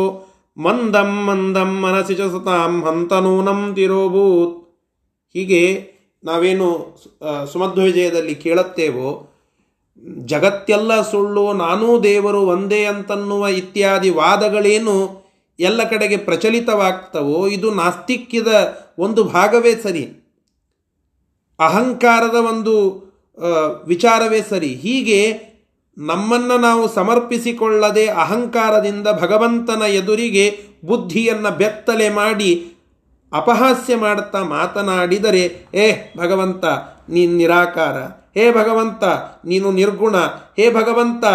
ಮಂದಂ 0.57 1.11
ಮಂದಂ 1.27 1.71
ಮನಸಿ 1.83 2.15
ಚ 2.15 2.29
ಸತಾಂ 2.33 2.73
ಹಂತನೂನಂ 2.85 3.61
ತಿರೋಭೂತ್. 3.75 4.55
ಹೀಗೆ 5.35 5.63
ನಾವೇನು 6.23 6.69
ಸುಮಧ್ವ 7.51 7.81
ವಿಜಯದಲ್ಲಿ 7.81 8.35
ಕೇಳುತ್ತೇವೋ 8.35 9.09
ಜಗತ್ತೆಲ್ಲ 10.25 11.01
ಸುಳ್ಳು, 11.01 11.45
ನಾನೂ 11.53 11.87
ದೇವರು 12.03 12.41
ಒಂದೇ 12.45 12.81
ಅಂತನ್ನುವ 12.85 13.47
ಇತ್ಯಾದಿ 13.47 14.09
ವಾದಗಳೇನು 14.09 14.95
ಎಲ್ಲ 15.59 15.83
ಕಡೆಗೆ 15.83 16.17
ಪ್ರಚಲಿತವಾಗ್ತವೋ, 16.17 17.47
ಇದು 17.47 17.67
ನಾಸ್ತಿಕ್ಯದ 17.73 18.51
ಒಂದು 18.99 19.23
ಭಾಗವೇ 19.23 19.73
ಸರಿ. 19.75 20.05
ಅಹಂಕಾರದ 21.59 22.37
ಒಂದು 22.51 22.75
ವಿಚಾರವೇ 23.87 24.41
ಸರಿ. 24.49 24.71
ಹೀಗೆ 24.75 25.21
ನಮ್ಮನ್ನು 25.97 26.55
ನಾವು 26.57 26.83
ಸಮರ್ಪಿಸಿಕೊಳ್ಳದೆ 26.87 28.05
ಅಹಂಕಾರದಿಂದ 28.07 29.07
ಭಗವಂತನ 29.19 29.83
ಎದುರಿಗೆ 29.91 30.45
ಬುದ್ಧಿಯನ್ನು 30.85 31.51
ಬೆತ್ತಲೆ 31.57 32.09
ಮಾಡಿ 32.09 32.51
ಅಪಹಾಸ್ಯ 33.31 33.95
ಮಾಡುತ್ತಾ 33.95 34.41
ಮಾತನಾಡಿದರೆ 34.43 35.43
ಏ 35.73 35.87
ಭಗವಂತ, 36.17 36.65
ನೀನು 37.09 37.33
ನಿರಾಕಾರ. 37.33 37.97
ಹೇ 38.37 38.45
ಭಗವಂತ, 38.51 39.03
ನೀನು 39.45 39.67
ನಿರ್ಗುಣ. 39.71 40.15
ಹೇ 40.57 40.65
ಭಗವಂತ, 40.69 41.25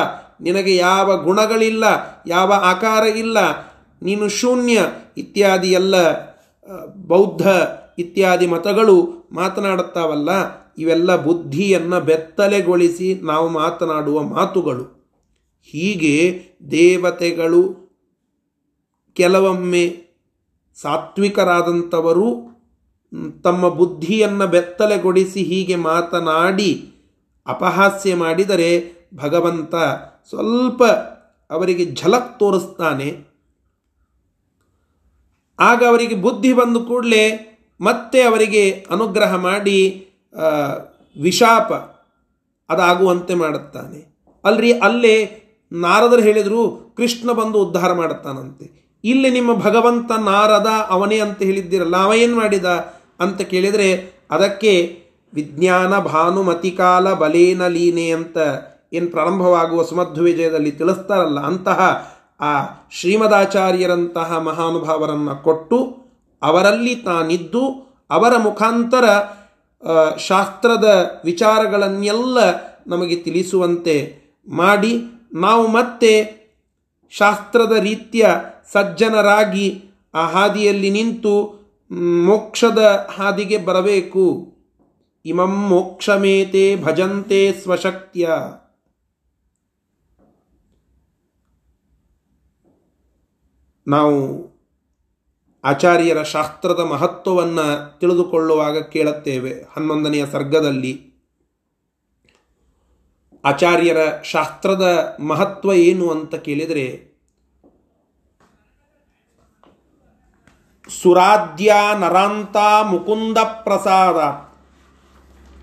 ನಿನಗೆ 0.41 0.73
ಯಾವ 0.77 1.17
ಗುಣಗಳಿಲ್ಲ, 1.23 1.85
ಯಾವ 2.27 2.53
ಆಕಾರ 2.53 3.05
ಇಲ್ಲ, 3.17 3.39
ನೀನು 4.03 4.25
ಶೂನ್ಯ 4.29 4.79
ಇತ್ಯಾದಿ 5.17 5.71
ಎಲ್ಲ 5.73 5.95
ಬೌದ್ಧ 7.07 7.47
ಇತ್ಯಾದಿ 7.99 8.47
ಮತಗಳು 8.47 8.97
ಮಾತನಾಡುತ್ತಾವಲ್ಲ, 9.33 10.31
ಇವೆಲ್ಲ 10.79 11.17
ಬುದ್ಧಿಯನ್ನು 11.17 11.99
ಬೆತ್ತಲೆಗೊಳಿಸಿ 12.01 13.09
ನಾವು 13.23 13.49
ಮಾತನಾಡುವ 13.49 14.19
ಮಾತುಗಳು. 14.23 14.85
ಹೀಗೆ 15.73 16.15
ದೇವತೆಗಳು 16.71 17.63
ಕೆಲವೊಮ್ಮೆ 19.17 19.85
ಸಾತ್ವಿಕರಾದಂಥವರು, 20.79 22.29
ತಮ್ಮ 23.43 23.69
ಬುದ್ಧಿಯನ್ನು 23.69 24.47
ಬೆತ್ತಲೆಗೊಳಿಸಿ 24.47 25.41
ಹೀಗೆ 25.43 25.77
ಮಾತನಾಡಿ 25.77 26.71
ಅಪಹಾಸ್ಯ 27.47 28.15
ಮಾಡಿದರೆ 28.15 28.93
ಭಗವಂತ 29.15 29.75
ಸ್ವಲ್ಪ 30.29 30.85
ಅವರಿಗೆ 31.51 31.85
ಝಲಕ್ 31.85 32.39
ತೋರಿಸ್ತಾನೆ. 32.39 33.25
ಆಗ 35.61 35.85
ಅವರಿಗೆ 35.85 36.15
ಬುದ್ಧಿ 36.15 36.53
ಬಂದು 36.53 36.81
ಕೂಡಲೇ 36.81 37.49
ಮತ್ತೆ 37.81 38.23
ಅವರಿಗೆ 38.23 38.87
ಅನುಗ್ರಹ 38.91 39.35
ಮಾಡಿ 39.35 40.09
ವಿಶಾಪ 41.21 41.73
ಅದಾಗುವಂತೆ 42.73 43.35
ಮಾಡುತ್ತಾನೆ. 43.35 44.31
ಅಲ್ರಿ, 44.45 44.73
ಅಲ್ಲೇ 44.73 45.43
ನಾರದರು 45.73 46.23
ಹೇಳಿದರು, 46.23 46.95
ಕೃಷ್ಣ 46.97 47.33
ಬಂದು 47.33 47.59
ಉದ್ಧಾರ 47.59 47.93
ಮಾಡುತ್ತಾನಂತೆ. 47.93 48.99
ಇಲ್ಲಿ 49.05 49.31
ನಿಮ್ಮ 49.31 49.55
ಭಗವಂತ 49.55 50.13
ನಾರದ 50.13 50.67
ಅವನೇ 50.89 51.19
ಅಂತ 51.19 51.43
ಹೇಳಿದ್ದೀರಲ್ಲ, 51.43 51.97
ಅವ 51.97 52.15
ಏನು 52.15 52.37
ಮಾಡಿದ 52.37 52.65
ಅಂತ 53.21 53.41
ಕೇಳಿದರೆ 53.43 54.13
ಅದಕ್ಕೆ 54.31 55.02
ವಿಜ್ಞಾನ 55.35 55.93
ಭಾನುಮತಿಕಾಲ 55.99 57.13
ಬಲೇನ 57.13 57.63
ಲೀನೆ 57.67 58.11
ಅಂತ 58.11 58.39
ಏನು 58.93 59.07
ಪ್ರಾರಂಭವಾಗುವ 59.07 59.83
ಸುಮಧ್ವ 59.83 60.23
ವಿಜಯದಲ್ಲಿ 60.23 60.73
ತಿಳಿಸ್ತಾರಲ್ಲ, 60.73 61.41
ಅಂತಹ 61.41 61.81
ಆ 62.41 62.53
ಶ್ರೀಮದಾಚಾರ್ಯರಂತಹ 62.91 64.39
ಮಹಾನುಭಾವರನ್ನು 64.39 65.35
ಕೊಟ್ಟು 65.43 65.79
ಅವರಲ್ಲಿ 66.43 66.95
ತಾನಿದ್ದು, 66.95 67.63
ಅವರ 68.11 68.37
ಮುಖಾಂತರ 68.37 69.05
ಶಾಸ್ತ್ರದ 70.19 70.89
ವಿಚಾರಗಳನ್ನೆಲ್ಲ 71.25 72.39
ನಮಗೆ 72.87 73.17
ತಿಳಿಸುವಂತೆ 73.17 73.97
ಮಾಡಿ, 74.49 74.93
ನಾವು 75.35 75.65
ಮತ್ತೆ 75.69 76.13
ಶಾಸ್ತ್ರದ 77.13 77.75
ರೀತಿಯ 77.81 78.27
ಸಜ್ಜನರಾಗಿ 78.73 79.67
ಆ 80.15 80.23
ಹಾದಿಯಲ್ಲಿ 80.27 80.91
ನಿಂತು 80.91 81.35
ಮೋಕ್ಷದ 82.25 82.83
ಹಾದಿಗೆ 83.17 83.59
ಬರಬೇಕು. 83.59 84.27
ಇಮಂ 85.25 85.69
ಮೋಕ್ಷಮೇತೆ 85.69 86.77
ಭಜಂತೆ 86.83 87.53
ಸ್ವಶಕ್ತಿಯ. 87.53 88.29
ನಾವು 93.89 94.49
ಆಚಾರ್ಯರ 95.65 96.23
ಶಾಸ್ತ್ರದ 96.23 96.81
ಮಹತ್ವವನ್ನು 96.81 97.99
ತಿಳಿದುಕೊಳ್ಳುವಾಗ 97.99 98.83
ಕೇಳುತ್ತೇವೆ. 98.83 99.53
ಹನ್ನೊಂದನೆಯ 99.77 100.27
ಸರ್ಗದಲ್ಲಿ 100.27 101.13
ಆಚಾರ್ಯರ 103.45 104.23
ಶಾಸ್ತ್ರದ 104.23 105.17
ಮಹತ್ವ 105.21 105.73
ಏನು 105.73 106.11
ಅಂತ 106.11 106.35
ಕೇಳಿದರೆ 106.35 107.13
ಸುರಾಧ್ಯ 111.03 111.75
ನರಾಂತ 111.99 112.57
ಮುಕುಂದ 112.83 113.39
ಪ್ರಸಾದ. 113.39 114.52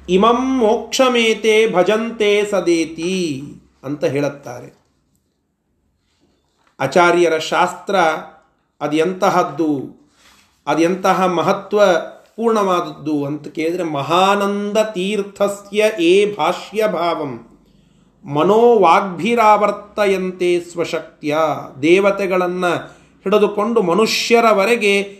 ಇಮಂ 0.09 0.57
ಮೋಕ್ಷಮೇತೆ 0.57 1.73
ಭಜಂತೆ 1.73 2.51
ಸದೇತಿ 2.51 3.43
ಅಂತ 3.83 4.03
ಹೇಳುತ್ತಾರೆ. 4.03 4.79
ಆಚಾರ್ಯರ 6.79 7.37
ಶಾಸ್ತ್ರ 7.37 7.95
ಅದು 8.81 8.97
ಎಂತಹದ್ದು 8.97 9.99
ಅದು 10.67 10.81
ಎಂತಹ 10.81 11.25
ಮಹತ್ವ 11.25 11.81
ಪೂರ್ಣವಾದದ್ದು 12.35 13.25
ಅಂತ 13.25 13.47
ಕೇಳಿದರೆ 13.47 13.83
ಮಹಾನಂದ 13.83 14.77
ತೀರ್ಥಸ್ಯ 14.77 15.91
ಏ 15.99 16.35
ಭಾಷ್ಯ 16.35 16.87
ಭಾವಂ. 16.87 17.39
ಮನೋವಾಗ್ಭಿರಾವರ್ತಯಂತೆ 18.23 20.59
ಸ್ವಶಕ್ತಿಯ 20.59 21.37
ದೇವತೆಗಳನ್ನು 21.81 22.99
ಹಿಡಿದುಕೊಂಡು 23.23 23.81
ಮನುಷ್ಯರವರೆಗೆ 23.81 25.19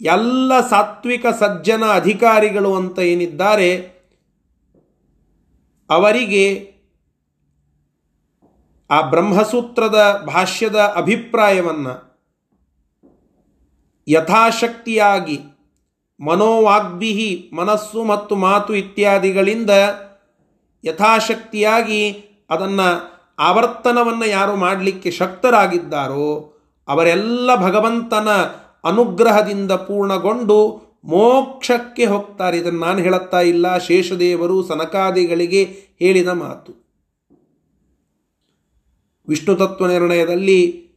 ಎಲ್ಲ 0.00 0.60
ಸಾತ್ವಿಕ 0.60 1.26
ಸಜ್ಜನ 1.40 1.84
ಅಧಿಕಾರಿಗಳು 1.94 2.70
ಅಂತ 2.74 2.98
ಏನಿದ್ದಾರೆ, 3.12 3.70
ಅವರಿಗೆ 5.90 6.44
ಆ 8.90 8.98
ಬ್ರಹ್ಮಸೂತ್ರದ 9.12 9.98
ಭಾಷ್ಯದ 10.26 10.78
ಅಭಿಪ್ರಾಯವನ್ನು 10.96 11.94
ಯಥಾಶಕ್ತಿಯಾಗಿ 14.06 15.38
ಮನೋವಾಗ್ಭಿಹಿ 16.20 17.50
ಮನಸ್ಸು 17.52 18.00
ಮತ್ತು 18.04 18.36
ಮಾತು 18.36 18.72
ಇತ್ಯಾದಿಗಳಿಂದ 18.74 19.72
ಯಥಾಶಕ್ತಿಯಾಗಿ 20.84 22.02
ಅದನ್ನು 22.50 22.88
ಆವರ್ತನವನ್ನು 23.38 24.26
ಯಾರು 24.26 24.56
ಮಾಡಲಿಕ್ಕೆ 24.56 25.10
ಶಕ್ತರಾಗಿದ್ದಾರೋ, 25.10 26.26
ಅವರೆಲ್ಲ 26.88 27.50
ಭಗವಂತನ 27.56 28.28
ಅನುಗ್ರಹದಿಂದ 28.84 29.72
ಪೂರ್ಣಗೊಂಡು 29.72 30.82
ಮೋಕ್ಷಕ್ಕೆ 31.04 32.04
ಹೋಗ್ತಾರೆ. 32.04 32.58
ಇದನ್ನು 32.58 32.80
ನಾನು 32.80 32.98
ಹೇಳುತ್ತಾ 32.98 33.40
ಇಲ್ಲ. 33.40 33.78
ಶೇಷದೇವರು 33.78 34.62
ಸನಕಾದಿಗಳಿಗೆ 34.62 35.64
ಹೇಳಿದ 35.98 36.28
ಮಾತು. 36.28 36.80
ವಿಷ್ಣು 39.28 39.54
ತತ್ವ 39.54 39.86
ನಿರ್ಣಯದಲ್ಲಿ 39.86 40.88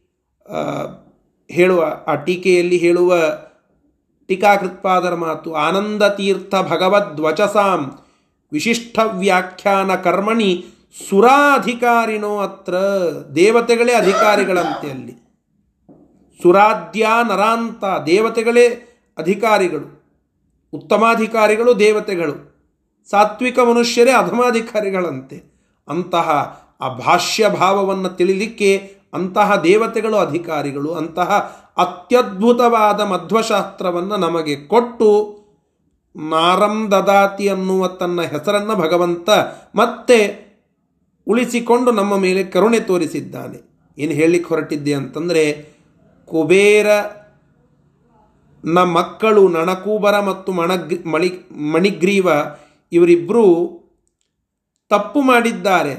ಹೇಳುವ, 1.50 1.96
ಆ 2.06 2.14
ಟೀಕೆಯಲ್ಲಿ 2.14 2.76
ಹೇಳುವ 2.76 3.16
ಟೀಕಾಕೃತ್ಪಾದರ 4.26 5.14
ಮಾತು, 5.14 5.54
ಆನಂದ 5.54 6.02
ತೀರ್ಥ 6.02 6.54
ಭಗವದ್ವಚಸಾಂ 6.54 7.98
ವಿಶಿಷ್ಟ 8.52 8.98
ವ್ಯಾಖ್ಯಾನ 9.04 9.94
ಕರ್ಮಣಿ 9.94 10.64
ಸುರಾಧಿಕಾರಿನೋ 11.08 12.38
ಅತ್ರ 12.38 12.74
ದೇವತೆಗಳೇ 13.36 13.92
ಅಧಿಕಾರಿಗಳಂತೆ 13.92 14.90
ಅಲ್ಲಿ. 14.90 15.23
ಸುರಾಧ್ಯ 16.42 17.06
ನರಾಂತ 17.28 17.84
ದೇವತೆಗಳೇ 18.06 18.66
ಅಧಿಕಾರಿಗಳು. 19.18 20.04
ಉತ್ತಮಾಧಿಕಾರಿಗಳು 20.72 21.78
ದೇವತೆಗಳು. 21.78 22.54
ಸಾತ್ವಿಕ 23.10 23.58
ಮನುಷ್ಯರೇ 23.58 24.10
ಅಧಮಾಧಿಕಾರಿಗಳಂತೆ. 24.10 25.42
ಅಂತಹ 25.88 26.60
ಆ 26.80 26.88
ಭಾಷ್ಯ 26.88 27.48
ಭಾವವನ್ನು 27.48 28.08
ತಿಳಿಲಿಕ್ಕೆ 28.08 28.94
ಅಂತಹ 29.14 29.56
ದೇವತೆಗಳು 29.56 30.16
ಅಧಿಕಾರಿಗಳು, 30.16 30.94
ಅಂತಹ 30.94 31.30
ಅತ್ಯದ್ಭುತವಾದ 31.76 33.00
ಮಧ್ವಶಾಸ್ತ್ರವನ್ನು 33.00 34.16
ನಮಗೆ 34.16 34.56
ಕೊಟ್ಟು 34.56 35.38
ನಾರಂ 36.16 36.88
ದದಾತಿ 36.92 37.48
ಅನ್ನುವ 37.48 37.88
ತನ್ನ 37.88 38.22
ಹೆಸರನ್ನು 38.22 38.76
ಭಗವಂತ 38.76 39.30
ಮತ್ತೆ 39.74 40.44
ಉಳಿಸಿಕೊಂಡು 41.26 41.90
ನಮ್ಮ 41.90 42.16
ಮೇಲೆ 42.16 42.44
ಕರುಣೆ 42.44 42.80
ತೋರಿಸಿದ್ದಾನೆ. 42.80 43.74
ಏನು 43.98 44.12
ಹೇಳಲಿಕ್ಕೆ 44.12 44.48
ಹೊರಟಿದ್ದೆ 44.48 44.94
ಅಂತಂದರೆ 44.94 45.73
ಕುಬೇರ 46.26 46.86
ನ 48.64 48.78
ಮಕ್ಕಳು 48.78 49.48
ನಣಕೂಬರ 49.48 50.20
ಮತ್ತು 50.20 50.52
ಮಣಗ್ 50.52 51.06
ಮಣಿ 51.06 51.30
ಮಣಿಗ್ರೀವ 51.50 52.28
ಇವರಿಬ್ಬರೂ 52.92 53.44
ತಪ್ಪು 54.90 55.20
ಮಾಡಿದ್ದಾರೆ. 55.20 55.94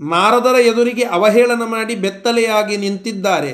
ನಾರದರ 0.00 0.54
ಎದುರಿಗೆ 0.60 1.02
ಅವಹೇಳನ 1.02 1.62
ಮಾಡಿ 1.64 1.94
ಬೆತ್ತಲೆಯಾಗಿ 1.94 2.76
ನಿಂತಿದ್ದಾರೆ. 2.76 3.52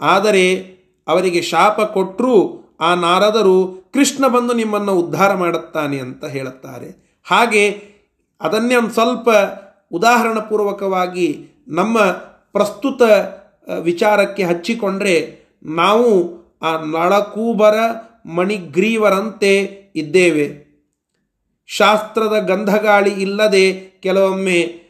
ಆದರೆ 0.00 0.76
ಅವರಿಗೆ 1.08 1.42
ಶಾಪ 1.42 1.80
ಕೊಟ್ಟರೂ 1.80 2.34
ಆ 2.80 2.94
ನಾರದರು, 2.94 3.90
ಕೃಷ್ಣ 3.92 4.28
ಬಂದು 4.28 4.52
ನಿಮ್ಮನ್ನು 4.52 4.92
ಉದ್ಧಾರ 4.92 5.34
ಮಾಡುತ್ತಾನೆ 5.34 5.98
ಅಂತ 5.98 6.24
ಹೇಳುತ್ತಾರೆ. 6.24 7.20
ಹಾಗೆ 7.24 7.82
ಅದನ್ನೇ 8.40 8.76
ಒಂದು 8.76 8.90
ಸ್ವಲ್ಪ 8.90 9.28
ಉದಾಹರಣಪೂರ್ವಕವಾಗಿ 9.92 11.48
ನಮ್ಮ 11.68 12.00
ಪ್ರಸ್ತುತ 12.52 13.02
ವಿಚಾರಕ್ಕೆ 13.80 14.42
ಹಚ್ಚಿಕೊಂಡ್ರೆ 14.42 15.40
ನಾವು 15.62 16.08
ಆ 16.62 16.80
ನಳಕೂಬರ 16.80 17.74
ಮಣಿಗ್ರೀವರಂತೆ 18.26 19.56
ಇದ್ದೇವೆ. 19.96 20.66
ಶಾಸ್ತ್ರದ 21.66 22.38
ಗಂಧಗಾಳಿ 22.46 23.10
ಇಲ್ಲದೆ 23.10 23.72
ಕೆಲವೊಮ್ಮೆ 24.02 24.86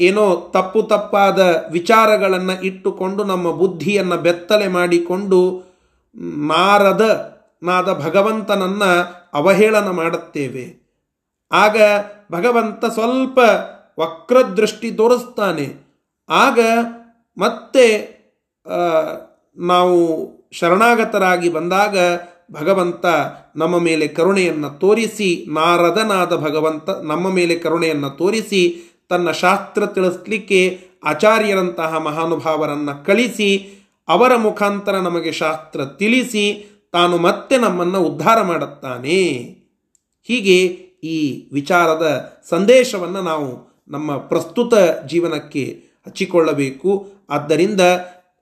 ಏನೋ 0.00 0.50
ತಪ್ಪು 0.52 0.82
ತಪ್ಪಾದ 0.82 1.64
ವಿಚಾರಗಳನ್ನು 1.70 2.62
ಇಟ್ಟುಕೊಂಡು 2.62 3.24
ನಮ್ಮ 3.24 3.50
ಬುದ್ಧಿಯನ್ನು 3.50 4.16
ಬೆತ್ತಲೆ 4.16 4.68
ಮಾಡಿಕೊಂಡು 4.68 5.62
ಮಾರದ 6.20 7.32
ನಾದ 7.62 7.92
ಭಗವಂತನನ್ನು 7.92 8.90
ಅವಹೇಳನ 9.34 9.88
ಮಾಡುತ್ತೇವೆ. 9.90 10.82
ಆಗ 11.52 11.76
ಭಗವಂತ 12.32 12.84
ಸ್ವಲ್ಪ 12.84 13.38
ವಕ್ರದೃಷ್ಟಿ 14.00 14.90
ತೋರಿಸ್ತಾನೆ. 14.90 15.74
ಆಗ 16.28 16.58
ಮತ್ತೆ 17.36 17.86
ನಾವು 19.56 19.98
ಶರಣಾಗತರಾಗಿ 20.52 21.48
ಬಂದಾಗ 21.48 21.96
ಭಗವಂತ 22.52 23.06
ನಮ್ಮ 23.56 23.78
ಮೇಲೆ 23.78 24.08
ಕರುಣೆಯನ್ನು 24.08 24.78
ತೋರಿಸಿ, 24.78 25.46
ನಾರದನಾದ 25.48 26.36
ಭಗವಂತ 26.36 26.90
ನಮ್ಮ 26.90 27.30
ಮೇಲೆ 27.30 27.54
ಕರುಣೆಯನ್ನು 27.54 28.10
ತೋರಿಸಿ, 28.10 28.82
ತನ್ನ 29.08 29.30
ಶಾಸ್ತ್ರ 29.30 29.86
ತಿಳಿಸ್ಲಿಕ್ಕೆ 29.86 30.78
ಆಚಾರ್ಯರಂತಹ 31.04 31.98
ಮಹಾನುಭಾವರನ್ನು 31.98 33.04
ಕಳಿಸಿ, 33.04 33.72
ಅವರ 34.08 34.36
ಮುಖಾಂತರ 34.36 34.92
ನಮಗೆ 34.92 35.32
ಶಾಸ್ತ್ರ 35.32 35.84
ತಿಳಿಸಿ, 35.84 36.66
ತಾನು 36.92 37.18
ಮತ್ತೆ 37.18 37.56
ನಮ್ಮನ್ನು 37.58 38.00
ಉದ್ಧಾರ 38.00 38.42
ಮಾಡುತ್ತಾನೆ. 38.42 39.20
ಹೀಗೆ 40.22 40.58
ಈ 41.04 41.48
ವಿಚಾರದ 41.52 42.32
ಸಂದೇಶವನ್ನು 42.50 43.22
ನಾವು 43.22 43.48
ನಮ್ಮ 43.88 44.16
ಪ್ರಸ್ತುತ 44.16 44.74
ಜೀವನಕ್ಕೆ 45.06 45.91
ಹಚ್ಚಿಕೊಳ್ಳಬೇಕು. 46.06 47.06
ಆದ್ದರಿಂದ 47.30 47.80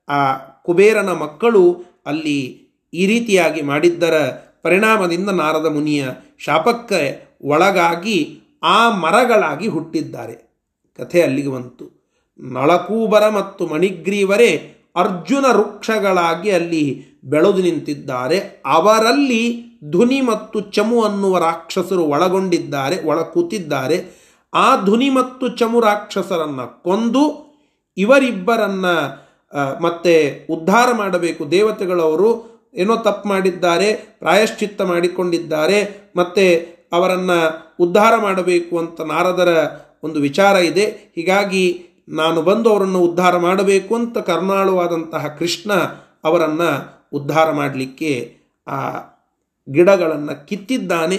ಆ 0.09 0.37
ಕುಬೇರನ 0.37 1.13
ಮಕ್ಕಳು 1.13 1.75
ಅಲ್ಲಿ 2.07 2.69
ಈ 2.95 3.07
ರೀತಿಯಾಗಿ 3.07 3.63
ಮಾಡಿದ್ದರ 3.63 4.15
ಪರಿಣಾಮದಿಂದ 4.63 5.29
ನಾರದ 5.29 5.67
ಮುನಿಯ 5.67 6.05
ಶಾಪಕ್ಕೆ 6.39 7.31
ಒಳಗಾಗಿ 7.43 8.39
ಆ 8.63 8.91
ಮರಗಳಾಗಿ 8.91 9.69
ಹುಟ್ಟಿದ್ದಾರೆ. 9.69 10.33
ಕಥೆ 10.99 11.23
ಅಲ್ಲಿಗೆ 11.23 11.49
ಬಂತು. 11.49 11.85
ನಳಕೂಬರ 12.41 13.29
ಮತ್ತು 13.29 13.67
ಮಣಿಗ್ರೀವರೇ 13.67 14.77
ಅರ್ಜುನ 14.97 15.45
ವೃಕ್ಷಗಳಾಗಿ 15.51 16.51
ಅಲ್ಲಿ 16.51 17.05
ಬೆಳೆದು 17.25 17.63
ನಿಂತಿದ್ದಾರೆ. 17.63 18.63
ಅವರಲ್ಲಿ 18.67 19.71
ಧ್ವನಿ 19.85 20.21
ಮತ್ತು 20.21 20.61
ಚಮು 20.61 21.03
ಅನ್ನುವ 21.03 21.39
ರಾಕ್ಷಸರು 21.39 22.03
ಒಳಗೊಂಡಿದ್ದಾರೆ 22.05 23.03
ಒಳ 23.07 23.21
ಕೂತಿದ್ದಾರೆ 23.21 24.21
ಆ 24.55 24.85
ಧ್ವನಿ 24.85 25.11
ಮತ್ತು 25.11 25.49
ಚಮು 25.49 25.81
ರಾಕ್ಷಸರನ್ನು 25.81 26.83
ಕೊಂದು 26.83 27.50
ಇವರಿಬ್ಬರನ್ನ 27.97 28.87
ಮತ್ತೆ 29.81 30.47
ಉದ್ಧಾರ 30.51 30.93
ಮಾಡಬೇಕು. 30.93 31.51
ದೇವತೆಗಳವರು 31.51 32.51
ಏನೋ 32.75 32.97
ತಪ್ಪು 32.97 33.29
ಮಾಡಿದ್ದಾರೆ, 33.29 33.93
ಪ್ರಾಯಶ್ಚಿತ್ತ 33.93 34.83
ಮಾಡಿಕೊಂಡಿದ್ದಾರೆ, 34.83 36.11
ಮತ್ತೆ 36.17 36.59
ಅವರನ್ನು 36.93 37.71
ಉದ್ಧಾರ 37.81 38.17
ಮಾಡಬೇಕು 38.17 38.79
ಅಂತ 38.79 39.01
ನಾರದರ 39.01 39.67
ಒಂದು 40.03 40.21
ವಿಚಾರ 40.21 40.57
ಇದೆ. 40.57 41.13
ಹೀಗಾಗಿ 41.15 41.87
ನಾನು 42.09 42.43
ಬಂದು 42.43 42.71
ಅವರನ್ನು 42.71 42.99
ಉದ್ಧಾರ 42.99 43.37
ಮಾಡಬೇಕು 43.37 43.95
ಅಂತ 43.95 44.19
ಕರ್ನಾಳುವಾದಂತಹ 44.19 45.27
ಕೃಷ್ಣ 45.27 45.73
ಅವರನ್ನು 46.25 47.01
ಉದ್ಧಾರ 47.13 47.51
ಮಾಡಲಿಕ್ಕೆ 47.53 48.37
ಆ 48.67 48.91
ಗಿಡಗಳನ್ನು 49.73 50.47
ಕಿತ್ತಿದ್ದಾನೆ. 50.47 51.17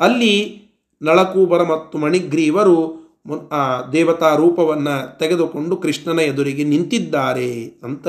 ಅಲ್ಲಿ 0.00 0.62
ನಳಕೂಬರ 1.02 1.62
ಮತ್ತು 1.62 1.98
ಮಣಿಗ್ರೀವರು 1.98 2.99
ಆ 3.50 3.90
ದೇವತಾ 3.90 4.34
ರೂಪವನ್ನು 4.34 5.18
ತೆಗೆದುಕೊಂಡು 5.18 5.76
ಕೃಷ್ಣನ 5.76 6.18
ಎದುರಿಗೆ 6.18 6.64
ನಿಂತಿದ್ದಾರೆ 6.64 7.68
ಅಂತ 7.82 8.06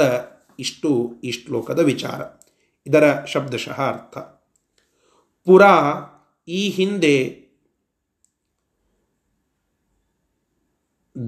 ಇಷ್ಟು 0.59 1.21
ಈ 1.23 1.31
ಶ್ಲೋಕದ 1.31 1.79
ವಿಚಾರ. 1.79 2.41
ಇದರ 2.87 3.25
ಶಬ್ದಶಃ 3.25 3.81
ಅರ್ಥ. 3.81 4.17
ಪುರ, 5.45 5.61
ಈ 6.47 6.69
ಹಿಂದೆ 6.69 7.41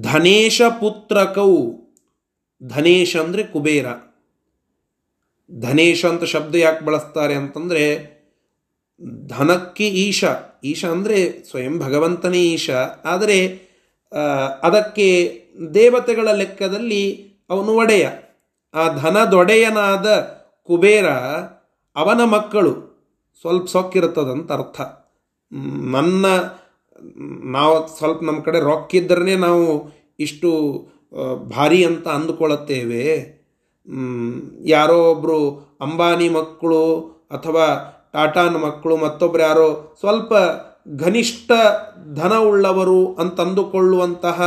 ಧನೇಶ 0.01 0.61
ಪುತ್ರಕೌ, 0.61 1.71
ಧನೇಶ 2.63 3.17
ಅಂದರೆ 3.17 3.43
ಕುಬೇರ. 3.43 3.85
ಧನೇಶ 5.59 6.05
ಅಂತ 6.05 6.23
ಶಬ್ದ 6.23 6.55
ಯಾಕೆ 6.55 6.85
ಬಳಸ್ತಾರೆ 6.85 7.33
ಅಂತಂದರೆ, 7.33 8.13
ಧನಕ್ಕೆ 9.27 9.87
ಈಶ. 9.87 10.23
ಈಶ 10.63 10.85
ಅಂದರೆ 10.85 11.43
ಸ್ವಯಂ 11.43 11.79
ಭಗವಂತನೇ 11.79 12.43
ಈಶ. 12.43 12.69
ಆದರೆ 13.05 13.62
ಅದಕ್ಕೆ 14.63 15.07
ದೇವತೆಗಳ 15.73 16.27
ಲೆಕ್ಕದಲ್ಲಿ 16.31 17.03
ಅವನು 17.49 17.71
ಒಡೆಯ. 17.75 18.05
ಆ 18.73 18.83
ಧನದೊಡೆಯನಾದ 18.93 20.07
ಕುಬೇರ 20.63 21.07
ಅವನ 21.95 22.21
ಮಕ್ಕಳು, 22.23 22.71
ಸ್ವಲ್ಪ 23.41 23.65
ಸೊಕ್ಕಿರುತ್ತದಂತ 23.69 24.51
ಅರ್ಥ. 24.51 24.81
ನನ್ನ, 25.95 26.25
ನಾವು 27.51 27.75
ಸ್ವಲ್ಪ 27.97 28.23
ನಮ್ಮ 28.23 28.39
ಕಡೆ 28.41 28.59
ರೊಕ್ಕಿದ್ರೇ 28.59 29.35
ನಾವು 29.35 29.65
ಇಷ್ಟು 30.19 30.49
ಭಾರಿ 31.49 31.85
ಅಂತ 31.85 32.07
ಅಂದುಕೊಳ್ಳುತ್ತೇವೆ. 32.07 33.05
ಯಾರೋ 34.65 34.97
ಒಬ್ಬರು 35.11 35.39
ಅಂಬಾನಿ 35.81 36.29
ಮಕ್ಕಳು 36.29 36.83
ಅಥವಾ 37.31 37.65
ಟಾಟಾನ 38.13 38.55
ಮಕ್ಕಳು 38.55 38.97
ಮತ್ತೊಬ್ಬರು 38.97 39.43
ಯಾರೋ 39.43 39.95
ಸ್ವಲ್ಪ 39.99 40.33
ಘನಿಷ್ಠ 40.97 41.51
ಧನವುಳ್ಳವರು 42.13 43.13
ಅಂತಂದುಕೊಳ್ಳುವಂತಹ 43.13 44.41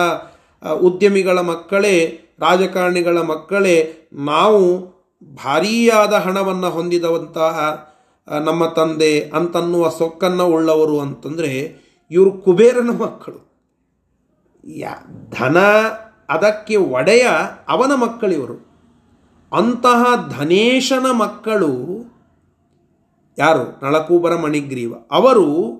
ಉದ್ಯಮಿಗಳ 0.80 1.40
ಮಕ್ಕಳೇ, 1.40 2.20
ರಾಜಕಾರಣಿಗಳ 2.38 3.20
ಮಕ್ಕಳೇ, 3.20 4.08
ನಾವು 4.12 4.80
ಭಾರೀಯಾದ 5.44 6.12
ಹಣವನ್ನು 6.12 6.70
ಹೊಂದಿದವಂತಹ 6.70 7.86
ನಮ್ಮ 8.44 8.66
ತಂದೆ 8.66 9.20
ಅಂತನ್ನುವ 9.20 9.88
ಸೊಕ್ಕನ್ನು 9.88 10.46
ಉಳ್ಳವರು 10.46 11.00
ಅಂತಂದರೆ 11.00 11.76
ಇವರು 12.10 12.32
ಕುಬೇರನ 12.32 12.90
ಮಕ್ಕಳು. 12.90 13.46
ಯಾ, 14.64 14.94
ಧನ 15.38 15.58
ಅದಕ್ಕೆ 16.28 16.76
ಒಡೆಯ 16.76 17.26
ಅವನ 17.68 17.92
ಮಕ್ಕಳಿವರು 17.94 18.66
ಅಂತಹ 19.52 20.04
ಧನೇಶನ 20.38 21.06
ಮಕ್ಕಳು 21.10 21.72
ಯಾರು? 23.38 23.84
ನಳಕೂಬರ 23.84 24.36
ಮಣಿಗ್ರೀವ. 24.36 24.94
ಅವರು 25.10 25.76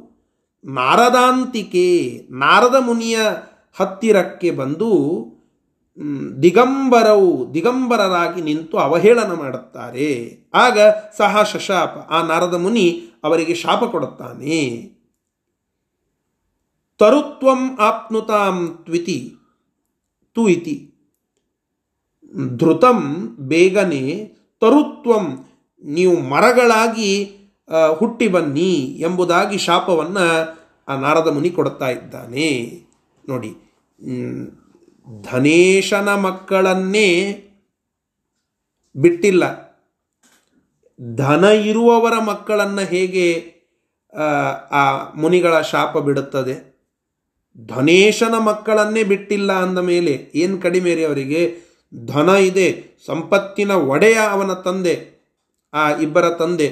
ನಾರದಾಂತಿಕೆ, 0.67 2.21
ನಾರದ 2.31 2.75
ಮುನಿಯ 2.79 3.19
ಹತ್ತಿರಕ್ಕೆ 3.81 4.51
ಬಂದು 4.51 4.93
ದಿಗಂಬರವು, 6.43 7.55
ದಿಗಂಬರರಾಗಿ 7.55 8.43
ನಿಂತು 8.43 8.79
ಅವಹೇಳನ 8.79 9.33
ಮಾಡುತ್ತಾರೆ. 9.33 10.39
ಆಗ 10.55 10.79
ಸಹ 11.17 11.43
ಶಶಾಪ, 11.43 11.89
ಆ 11.89 12.27
ನಾರದ 12.27 12.55
ಮುನಿ 12.55 13.09
ಅವರಿಗೆ 13.25 13.55
ಶಾಪ 13.55 13.85
ಕೊಡುತ್ತಾನೆ. 13.85 14.91
ತರುತ್ವಂ 16.99 17.77
ಆಪ್ನುತಾಂ 17.79 18.79
ತ್ವಿತಿ, 18.85 19.35
ತು 20.35 20.49
ಇತಿ. 20.49 20.93
ಧೃತಂ 22.57 23.29
ಬೇಗನೆ 23.41 24.33
ತರುತ್ವಂ, 24.61 25.45
ನೀವು 25.83 26.21
ಮರಗಳಾಗಿ 26.21 27.37
ಹುಟ್ಟಿ 27.99 28.29
ಬನ್ನಿ 28.29 28.97
ಎಂಬುದಾಗಿ 29.01 29.59
ಶಾಪವನ್ನು 29.59 30.27
ಆ 30.89 30.97
ನಾರದ 30.97 31.29
ಮುನಿ 31.29 31.51
ಕೊಡ್ತಾ 31.51 31.89
ಇದ್ದಾನೆ. 31.89 32.49
ನೋಡಿ 33.29 33.51
ಧನೇಶನ 35.23 36.15
ಮಕ್ಕಳನ್ನೇ 36.15 37.09
ಬಿಟ್ಟಿಲ್ಲ. 38.97 39.45
ಧನ 41.15 41.45
ಇರುವವರ 41.45 42.19
ಮಕ್ಕಳನ್ನು 42.19 42.85
ಹೇಗೆ 42.87 43.57
ಆ, 44.73 45.13
ಮುನಿಗಳ 45.17 45.61
ಶಾಪ 45.61 45.99
ಬಿಡುತ್ತದೆ? 45.99 46.55
ಧನೇಶನ 47.67 48.35
ಮಕ್ಕಳನ್ನೇ 48.39 49.03
ಬಿಟ್ಟಿಲ್ಲ 49.03 49.53
ಅಂದ 49.53 49.79
ಮೇಲೆ 49.79 50.33
ಏನು 50.35 50.59
ಕಡಿಮೆ 50.59 51.05
ಅವರಿಗೆ? 51.05 51.43
ಧನ 52.07 52.29
ಇದೆ 52.29 52.99
ಸಂಪತ್ತಿನ 53.07 53.71
ಒಡೆಯ 53.71 54.15
ಅವನ 54.31 54.53
ತಂದೆ 54.53 54.95
ಆ 55.75 55.91
ಇಬ್ಬರ 55.91 56.31
ತಂದೆ. 56.31 56.69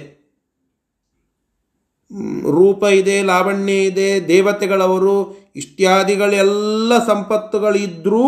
ರೂಪ 2.51 2.85
ಇದೆ, 2.85 3.23
ಲಾವಣ್ಯ 3.23 3.73
ಇದೆ, 3.73 4.29
ದೇವತೆಗಳವರು, 4.29 5.51
ಇಷ್ಟ್ಯಾದಿಗಳೆಲ್ಲ 5.57 6.99
ಸಂಪತ್ತುಗಳಿದ್ದರೂ 7.07 8.27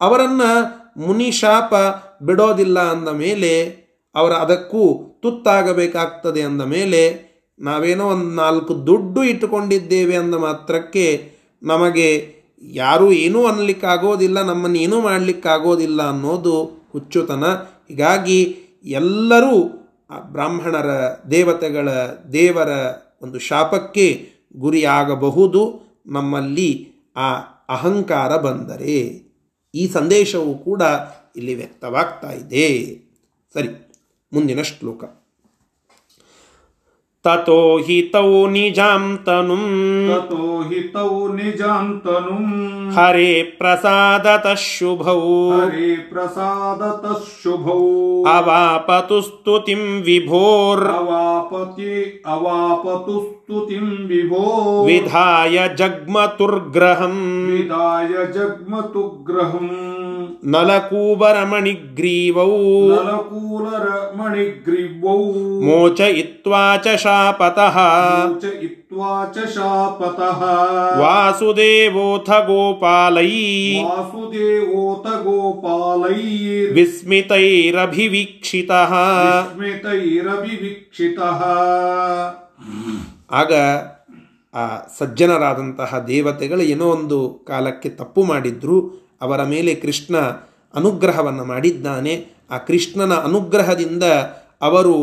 ಅವರನ್ನು 0.00 0.82
ಮುನಿ 0.96 1.30
ಶಾಪ 1.30 1.74
ಬಿಡೋದಿಲ್ಲ 2.22 2.80
ಅಂದ 2.80 3.08
ಮೇಲೆ, 3.08 3.82
ಅವರ 4.14 4.32
ಅದಕ್ಕೂ 4.32 5.12
ತುತ್ತಾಗಬೇಕಾಗ್ತದೆ 5.22 6.42
ಅಂದ 6.42 6.62
ಮೇಲೆ, 6.62 7.32
ನಾವೇನೋ 7.60 8.08
ಒಂದು 8.08 8.30
ನಾಲ್ಕು 8.30 8.86
ದುಡ್ಡು 8.86 9.24
ಇಟ್ಟುಕೊಂಡಿದ್ದೇವೆ 9.24 10.16
ಅಂದ 10.16 10.34
ಮಾತ್ರಕ್ಕೆ 10.34 11.32
ನಮಗೆ 11.62 12.26
ಯಾರೂ 12.62 13.12
ಏನೂ 13.12 13.46
ಅನ್ನಲಿಕ್ಕಾಗೋದಿಲ್ಲ, 13.46 14.42
ನಮ್ಮನ್ನು 14.42 14.78
ಏನೂ 14.78 15.00
ಮಾಡಲಿಕ್ಕಾಗೋದಿಲ್ಲ 15.00 16.02
ಅನ್ನೋದು 16.02 16.64
ಹುಚ್ಚುತನ. 16.92 17.44
ಹೀಗಾಗಿ 17.88 18.56
ಎಲ್ಲರೂ 18.84 19.81
ಬ್ರಾಹ್ಮಣರ 20.20 20.86
ದೇವತೆಗಳ 21.30 21.88
ದೇವರ 22.32 22.68
ಒಂದು 23.22 23.38
ಶಾಪಕ್ಕೆ 23.38 24.30
ಗುರಿಯಾಗಬಹುದು. 24.56 25.82
ನಮ್ಮಲ್ಲಿ 26.06 26.92
ಆ 27.16 27.34
ಅಹಂಕಾರ 27.68 28.36
ಬಂದರೆ 28.36 29.22
ಈ 29.74 29.88
ಸಂದೇಶವು 29.88 30.58
ಕೂಡ 30.58 30.82
ಇಲ್ಲಿ 31.36 31.54
ವ್ಯಕ್ತವಾಗ್ತಾ 31.54 32.30
ಇದೆ. 32.30 32.98
ಸರಿ, 33.54 33.68
ಮುಂದಿನ 34.32 34.62
ಶ್ಲೋಕ. 34.62 35.21
ततो 37.24 37.56
हि 37.86 38.00
तौ 38.12 38.46
निजां 38.52 39.16
तनुं 39.26 39.56
ततो 40.06 40.46
हि 40.70 40.80
तौ 40.94 41.28
निजां 41.34 41.84
तनुं 42.06 42.46
हरे 42.96 43.42
प्रसादतः 43.58 44.54
शुभौ 44.62 45.14
हरे 45.52 45.92
प्रसादतः 46.12 47.20
शुभौ 47.42 47.78
अवापतु 48.30 49.20
स्तुतिं 49.28 49.84
विभोर् 50.08 50.84
अवापति 50.94 51.94
अवापतु 52.34 53.20
स्तुतिं 53.20 53.86
विभो 54.08 54.44
विधाय 54.86 55.68
जग्मतुर्ग्रहम् 55.78 57.22
विधाय 57.52 58.26
जग्मतुग्रहम् 58.36 59.70
ग्रहम् 60.41 60.51
ನಲಕೂಬರಮಣಿಗ್ರೀವೌ 60.53 62.51
नलकूलरमणिग्रीवौ 62.91 65.15
ಮೋಚಯಿತ್ವಾ 65.67 66.61
ಚ 66.85 66.95
ಶಾಪತಃ 67.03 67.75
मोचयित्वा 68.23 69.11
च 69.35 69.45
शापतः 69.55 70.41
ವಾಸುದೇವೋಥ 71.01 72.29
ಗೋಪಾಲೈ 72.49 73.31
वासुदेवोत 73.87 75.07
गोपालैर् 75.25 76.71
ವಿಸ್ಮಿತೈರಭಿವೀಕ್ಷಿತಃ 76.77 78.93
विस्मितैरभिवीक्षितः 79.25 81.41
ಆಗ 83.39 83.53
ಆ 84.53 84.63
ಸಜ್ಜನರಾದಂತಹ 84.97 85.97
ದೇವತೆಗಳು 86.07 86.63
ಏನೋ 86.73 86.85
ಒಂದು 86.93 87.17
ಕಾಲಕ್ಕೆ 87.49 87.89
ತಪ್ಪು 87.99 88.21
ಮಾಡಿದ್ರು 88.29 88.75
ಅವರ 89.22 89.42
ಮೇಲೆ 89.44 89.74
ಕೃಷ್ಣ 89.74 90.16
ಅನುಗ್ರಹವನ್ನು 90.74 91.44
ಮಾಡಿದ್ದಾನೆ. 91.44 92.14
ಆ 92.50 92.58
ಕೃಷ್ಣನ 92.58 93.14
ಅನುಗ್ರಹದಿಂದ 93.14 94.02
ಅವರು 94.60 94.94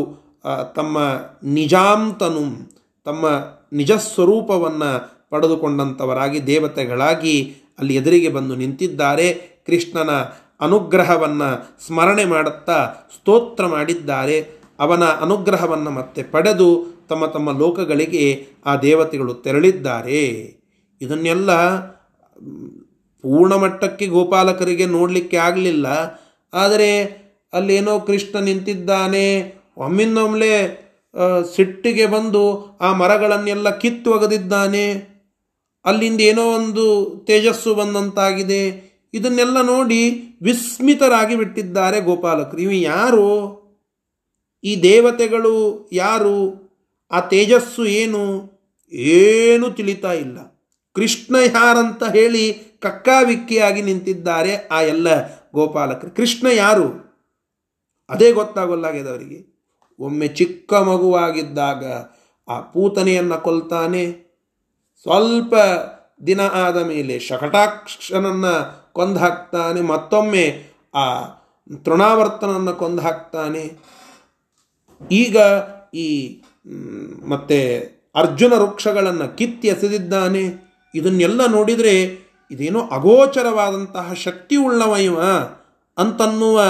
ತಮ್ಮ 0.76 0.98
ನಿಜಾಂತನು, 1.42 2.44
ತಮ್ಮ 3.04 3.24
ನಿಜ 3.72 3.92
ಸ್ವರೂಪವನ್ನು 3.92 4.90
ಪಡೆದುಕೊಂಡಂಥವರಾಗಿ 5.30 6.46
ದೇವತೆಗಳಾಗಿ 6.46 7.54
ಅಲ್ಲಿ 7.78 7.94
ಎದುರಿಗೆ 7.94 8.28
ಬಂದು 8.28 8.54
ನಿಂತಿದ್ದಾರೆ. 8.56 9.32
ಕೃಷ್ಣನ 9.66 10.10
ಅನುಗ್ರಹವನ್ನು 10.60 11.50
ಸ್ಮರಣೆ 11.86 12.24
ಮಾಡುತ್ತಾ 12.24 12.78
ಸ್ತೋತ್ರ 13.16 13.66
ಮಾಡಿದ್ದಾರೆ. 13.66 14.60
ಅವನ 14.78 15.04
ಅನುಗ್ರಹವನ್ನು 15.04 15.90
ಮತ್ತೆ 15.90 16.22
ಪಡೆದು 16.22 16.68
ತಮ್ಮ 17.08 17.26
ತಮ್ಮ 17.26 17.58
ಲೋಕಗಳಿಗೆ 17.58 18.46
ಆ 18.66 18.76
ದೇವತೆಗಳು 18.76 19.34
ತೆರಳಿದ್ದಾರೆ. 19.34 20.22
ಇದನ್ನೆಲ್ಲ 21.00 21.50
ಪೂರ್ಣ 23.22 23.54
ಮಟ್ಟಕ್ಕೆ 23.54 24.06
ಗೋಪಾಲಕರಿಗೆ 24.06 24.86
ನೋಡಲಿಕ್ಕೆ 24.86 25.36
ಆಗಲಿಲ್ಲ. 25.36 25.86
ಆದರೆ 26.54 27.20
ಅಲ್ಲೇನೋ 27.52 28.00
ಕೃಷ್ಣ 28.00 28.38
ನಿಂತಿದ್ದಾನೆ. 28.38 29.54
ಒಮ್ಮಿಂದೊಮ್ಮೆ 29.76 30.54
ಸಿಟ್ಟಿಗೆ 31.56 32.06
ಬಂದು 32.06 32.42
ಆ 32.80 32.92
ಮರಗಳನ್ನೆಲ್ಲ 32.92 33.70
ಕಿತ್ತು 33.70 34.12
ಒಗೆದಿದ್ದಾನೆ. 34.12 35.10
ಅಲ್ಲಿಂದ 35.84 36.20
ಏನೋ 36.20 36.44
ಒಂದು 36.52 37.16
ತೇಜಸ್ಸು 37.26 37.74
ಬಂದಂತಾಗಿದೆ. 37.74 38.90
ಇದನ್ನೆಲ್ಲ 39.14 39.60
ನೋಡಿ 39.62 40.00
ವಿಸ್ಮಿತರಾಗಿ 40.42 41.36
ಬಿಟ್ಟಿದ್ದಾರೆ 41.36 42.00
ಗೋಪಾಲಕರು. 42.00 42.60
ಇವು 42.60 42.72
ಯಾರು? 42.72 43.60
ಈ 44.64 44.82
ದೇವತೆಗಳು 44.82 45.88
ಯಾರು? 45.92 46.36
ಆ 47.10 47.20
ತೇಜಸ್ಸು 47.20 47.86
ಏನು? 47.86 48.22
ಏನೂ 48.92 49.70
ತಿಳಿತಾ 49.70 50.12
ಇಲ್ಲ. 50.12 50.59
ಕೃಷ್ಣ 50.96 51.36
ಯಾರಂತ 51.36 52.02
ಹೇಳಿ 52.04 52.52
ಕಕ್ಕಾವಿಕ್ಕಿಯಾಗಿ 52.80 53.82
ನಿಂತಿದ್ದಾರೆ 53.82 54.68
ಆ 54.70 54.80
ಎಲ್ಲ 54.82 55.08
ಗೋಪಾಲಕರು. 55.52 56.10
ಕೃಷ್ಣ 56.10 56.46
ಯಾರು? 56.54 56.86
ಅದೇ 58.08 58.32
ಗೊತ್ತಾಗೋಲ್ಲಾಗಿದೆ 58.32 59.10
ಅವರಿಗೆ 59.10 59.38
ಒಮ್ಮೆ 59.98 60.28
ಚಿಕ್ಕ 60.28 60.74
ಮಗುವಾಗಿದ್ದಾಗ 60.74 61.84
ಆ 62.48 62.60
ಪೂತನೆಯನ್ನು 62.60 63.42
ಕೊಲ್ತಾನೆ. 63.42 64.04
ಸ್ವಲ್ಪ 65.02 65.54
ದಿನ 66.26 66.40
ಆದ 66.40 66.76
ಮೇಲೆ 66.76 67.18
ಶಕಟಾಕ್ಷನನ್ನು 67.18 68.54
ಕೊಂದು 68.92 69.18
ಹಾಕ್ತಾನೆ 69.18 69.80
ಮತ್ತೊಮ್ಮೆ 69.80 70.44
ಆ 70.94 71.04
ತೃಣಾವರ್ತನನ್ನು 71.84 72.72
ಕೊಂದು 72.74 73.02
ಹಾಕ್ತಾನೆ 73.02 73.62
ಈಗ 75.10 75.36
ಈ 75.94 76.08
ಮತ್ತೆ 77.28 77.58
ಅರ್ಜುನ 78.14 78.52
ವೃಕ್ಷಗಳನ್ನು 78.52 79.36
ಕಿತ್ತಿ 79.36 79.68
ಎಸೆದಿದ್ದಾನೆ 79.68 80.69
ಇದನ್ನೆಲ್ಲ 80.94 81.46
ನೋಡಿದರೆ 81.46 81.94
ಇದೇನೋ 82.50 82.80
ಅಗೋಚರವಾದಂತಹ 82.80 84.12
ಶಕ್ತಿ 84.12 84.56
ಉಳ್ಳವ 84.56 84.96
ಇವ 84.96 85.20
ಅಂತನ್ನುವ 85.98 86.60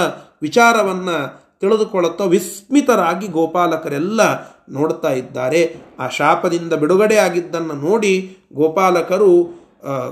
ವಿಚಾರವನ್ನು 0.41 1.41
ತಿಳಿದುಕೊಳ್ಳುತ್ತಾ 1.59 2.23
ವಿಸ್ಮಿತರಾಗಿ 2.23 3.27
ಗೋಪಾಲಕರೆಲ್ಲ 3.27 4.21
ನೋಡ್ತಾ 4.69 5.09
ಇದ್ದಾರೆ. 5.09 5.75
ಆ 5.99 6.07
ಶಾಪದಿಂದ 6.07 6.73
ಬಿಡುಗಡೆ 6.73 7.15
ಆಗಿದ್ದನ್ನು 7.15 7.73
ನೋಡಿ 7.73 8.37
ಗೋಪಾಲಕರು 8.53 9.31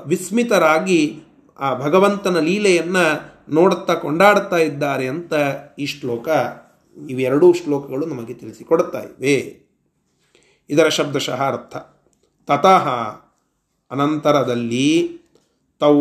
ವಿಸ್ಮಿತರಾಗಿ 0.06 1.22
ಆ 1.60 1.76
ಭಗವಂತನ 1.76 2.40
ಲೀಲೆಯನ್ನು 2.40 3.06
ನೋಡುತ್ತಾ 3.54 3.94
ಕೊಂಡಾಡ್ತಾ 3.94 4.58
ಇದ್ದಾರೆ 4.58 5.08
ಅಂತ 5.08 5.34
ಈ 5.80 5.86
ಶ್ಲೋಕ, 5.86 6.28
ಇವೆರಡೂ 7.10 7.54
ಶ್ಲೋಕಗಳು 7.54 8.06
ನಮಗೆ 8.06 8.34
ತಿಳಿಸಿಕೊಡುತ್ತಾ 8.34 9.00
ಇವೆ. 9.00 9.36
ಇದರ 10.70 10.88
ಶಬ್ದಶಃ 10.88 11.44
ಅರ್ಥ. 11.48 11.76
ತತಃ 12.52 12.88
ಅನಂತರದಲ್ಲಿ 13.92 15.20
ತೌ 15.80 15.98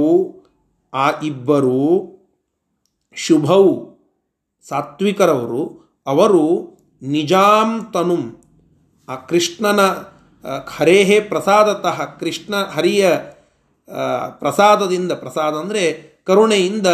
ಆ 0.95 1.21
ಇಬ್ಬರು 1.21 1.83
ಶುಭೌ 3.15 3.65
ಸಾತ್ವಿಕರವರು. 4.69 5.63
ಅವರು 6.07 6.45
ನಿಜಾಂ 7.03 7.91
ತನುಂ. 7.93 8.43
ಆ 9.09 9.15
ಕೃಷ್ಣನ 9.15 9.81
ಹರೇಹೇ 10.69 11.21
ಪ್ರಸಾದತಃ 11.21 12.05
ಕೃಷ್ಣ, 12.05 12.57
ಹರಿಯ 12.57 13.11
ಪ್ರಸಾದದಿಂದ, 14.39 15.13
ಪ್ರಸಾದ 15.13 15.55
ಅಂದರೆ 15.55 15.85
ಕರುಣೆಯಿಂದ 16.27 16.87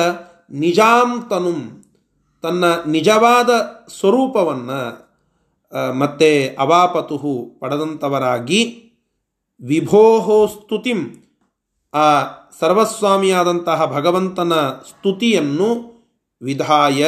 ನಿಜಾಂ 0.50 1.26
ತನುಂ. 1.30 1.80
ತನ್ನ 2.42 2.64
ನಿಜವಾದ 2.86 3.50
ಸ್ವರೂಪವನ್ನು 3.98 4.80
ಮತ್ತೆ 5.92 6.56
ಅವಾಪತುಹು 6.58 7.50
ಪಡೆದಂಥವರಾಗಿ 7.60 8.83
ವಿಭೋಹೋ 9.64 10.46
ಸ್ತುತಿಂ. 10.46 11.00
ಆ 11.94 12.06
ಸರ್ವಸ್ವಾಮಿಯಾದಂತಹ 12.60 13.84
ಭಗವಂತನ 13.86 14.52
ಸ್ತುತಿಯನ್ನು 14.88 15.68
ವಿಧಾಯ 16.42 17.06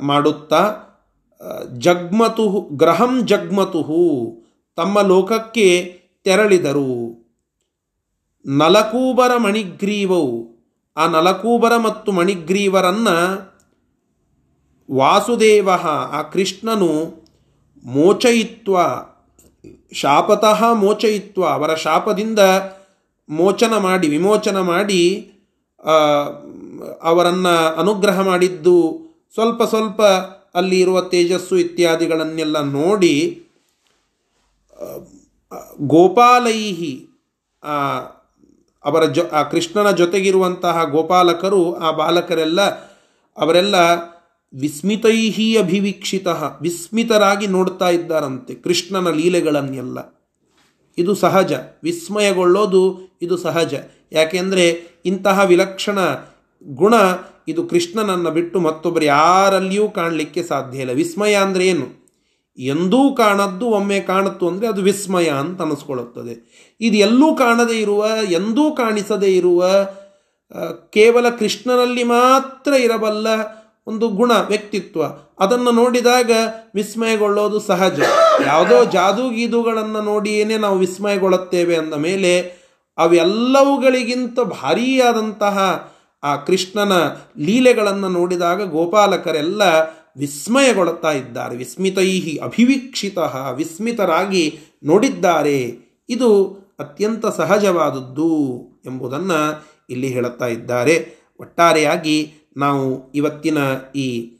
ಮಾಡುತ್ತಾ 0.00 0.62
ಜಗ್ಮತು 1.78 2.68
ಗ್ರಹಂ 2.72 3.26
ಜಗ್ಮತು 3.26 3.82
ತಮ್ಮ 4.76 5.00
ಲೋಕಕ್ಕೆ 5.00 6.00
ತೆರಳಿದರು. 6.24 6.92
ನಲಕೂಬರ 8.46 9.36
ಮಣಿಗ್ರೀವವು 9.36 10.32
ಆ 10.96 11.06
ನಲಕೂಬರ 11.06 11.76
ಮತ್ತು 11.76 12.12
ಮಣಿಗ್ರೀವರನ್ನ 12.12 13.08
ವಾಸುದೇವ, 14.94 15.70
ಆ 16.18 16.22
ಕೃಷ್ಣನು 16.22 16.92
ಮೋಚಯಿತ್ವ 17.84 18.76
ಶಾಪತಃ 19.92 20.72
ಮೋಚಯಿತ್ವ, 20.72 21.42
ಅವರ 21.46 21.74
ಶಾಪದಿಂದ 21.74 22.38
ಮೋಚನ 23.28 23.76
ಮಾಡಿ, 23.76 24.08
ವಿಮೋಚನ 24.08 24.60
ಮಾಡಿ 24.60 25.32
ಅವರನ್ನು 27.02 27.54
ಅನುಗ್ರಹ 27.76 28.20
ಮಾಡಿದ್ದು, 28.20 28.78
ಸ್ವಲ್ಪ 29.34 29.62
ಸ್ವಲ್ಪ 29.62 30.02
ಅಲ್ಲಿ 30.54 30.80
ಇರುವ 30.80 31.00
ತೇಜಸ್ಸು 31.00 31.56
ಇತ್ಯಾದಿಗಳನ್ನೆಲ್ಲ 31.56 32.60
ನೋಡಿ 32.60 33.42
ಗೋಪಾಲೈಹಿ 35.80 36.94
ಅವರ 38.84 39.04
ಜೊ, 39.04 39.22
ಆ 39.32 39.42
ಕೃಷ್ಣನ 39.42 39.90
ಜೊತೆಗಿರುವಂತಹ 39.90 40.84
ಗೋಪಾಲಕರು, 40.84 41.74
ಆ 41.74 41.90
ಬಾಲಕರೆಲ್ಲ, 41.90 42.60
ಅವರೆಲ್ಲ 43.36 43.76
ವಿಸ್ಮಿತೈಹಿ 44.54 45.58
ಅಭಿವೀಕ್ಷಿತ, 45.58 46.28
ವಿಸ್ಮಿತರಾಗಿ 46.60 47.46
ನೋಡ್ತಾ 47.46 47.90
ಇದ್ದಾರಂತೆ 47.90 48.54
ಕೃಷ್ಣನ 48.54 49.10
ಲೀಲೆಗಳನ್ನೆಲ್ಲ. 49.10 49.98
ಇದು 50.98 51.14
ಸಹಜ, 51.14 51.52
ವಿಸ್ಮಯಗೊಳ್ಳೋದು 51.82 52.82
ಇದು 53.22 53.36
ಸಹಜ. 53.36 53.74
ಯಾಕೆಂದರೆ 54.12 54.64
ಇಂತಹ 55.06 55.40
ವಿಲಕ್ಷಣ 55.44 55.98
ಗುಣ 56.64 56.94
ಇದು 57.48 57.64
ಕೃಷ್ಣನನ್ನು 57.64 58.30
ಬಿಟ್ಟು 58.30 58.60
ಮತ್ತೊಬ್ಬರು 58.60 59.04
ಯಾರಲ್ಲಿಯೂ 59.04 59.88
ಕಾಣಲಿಕ್ಕೆ 59.88 60.42
ಸಾಧ್ಯ 60.42 60.80
ಇಲ್ಲ. 60.80 60.90
ವಿಸ್ಮಯ 60.90 61.34
ಅಂದರೆ 61.34 61.66
ಏನು? 61.66 61.86
ಎಂದೂ 62.58 63.14
ಕಾಣದ್ದು, 63.14 63.66
ಒಮ್ಮೆ 63.66 64.00
ಕಾಣುತ್ತು 64.00 64.48
ಅಂದರೆ 64.48 64.68
ಅದು 64.68 64.82
ವಿಸ್ಮಯ 64.82 65.28
ಅಂತ 65.28 65.62
ಅನಿಸ್ಕೊಳ್ಳುತ್ತದೆ. 65.62 66.34
ಇದು 66.80 66.96
ಎಲ್ಲೂ 66.96 67.34
ಕಾಣದೇ 67.34 67.76
ಇರುವ, 67.80 68.06
ಎಂದೂ 68.30 68.64
ಕಾಣಿಸದೇ 68.70 69.36
ಇರುವ 69.36 69.64
ಕೇವಲ 70.90 71.28
ಕೃಷ್ಣನಲ್ಲಿ 71.30 72.02
ಮಾತ್ರ 72.02 72.72
ಇರಬಲ್ಲ 72.72 73.28
ಒಂದು 73.86 74.08
ಗುಣ, 74.08 74.32
ವ್ಯಕ್ತಿತ್ವ. 74.32 75.02
ಅದನ್ನು 75.40 75.70
ನೋಡಿದಾಗ 75.70 76.30
ವಿಸ್ಮಯಗೊಳ್ಳೋದು 76.74 77.60
ಸಹಜ. 77.60 78.00
ಯಾವುದೋ 78.46 78.84
ಜಾದೂಗೀದುಗಳನ್ನು 78.84 80.00
ನೋಡಿಯೇ 80.02 80.44
ನಾವು 80.44 80.78
ವಿಸ್ಮಯಗೊಳ್ಳುತ್ತೇವೆ 80.78 81.76
ಅಂದ 81.76 81.94
ಮೇಲೆ, 81.94 82.40
ಅವೆಲ್ಲವುಗಳಿಗಿಂತ 82.98 84.40
ಭಾರೀಯಾದಂತಹ 84.40 85.88
ಆ 86.22 86.36
ಕೃಷ್ಣನ 86.36 86.92
ಲೀಲೆಗಳನ್ನು 87.38 88.08
ನೋಡಿದಾಗ 88.08 88.70
ಗೋಪಾಲಕರೆಲ್ಲ 88.70 89.62
ವಿಸ್ಮಯಗೊಳ್ಳುತ್ತಾ 90.16 91.12
ಇದ್ದಾರೆ. 91.12 91.56
ವಿಸ್ಮಿತೈಹಿ 91.56 92.40
ಅಭಿವೀಕ್ಷಿತ, 92.44 93.18
ವಿಸ್ಮಿತರಾಗಿ 93.54 94.58
ನೋಡಿದ್ದಾರೆ. 94.84 95.76
ಇದು 96.08 96.58
ಅತ್ಯಂತ 96.80 97.26
ಸಹಜವಾದದ್ದು 97.26 98.62
ಎಂಬುದನ್ನು 98.86 99.66
ಇಲ್ಲಿ 99.90 100.08
ಹೇಳುತ್ತಾ 100.08 100.46
ಇದ್ದಾರೆ. 100.46 101.16
ಒಟ್ಟಾರೆಯಾಗಿ 101.40 102.34
ನಾವು 102.56 103.12
ಇವತ್ತಿನ 103.12 103.58
ಈ 103.94 104.32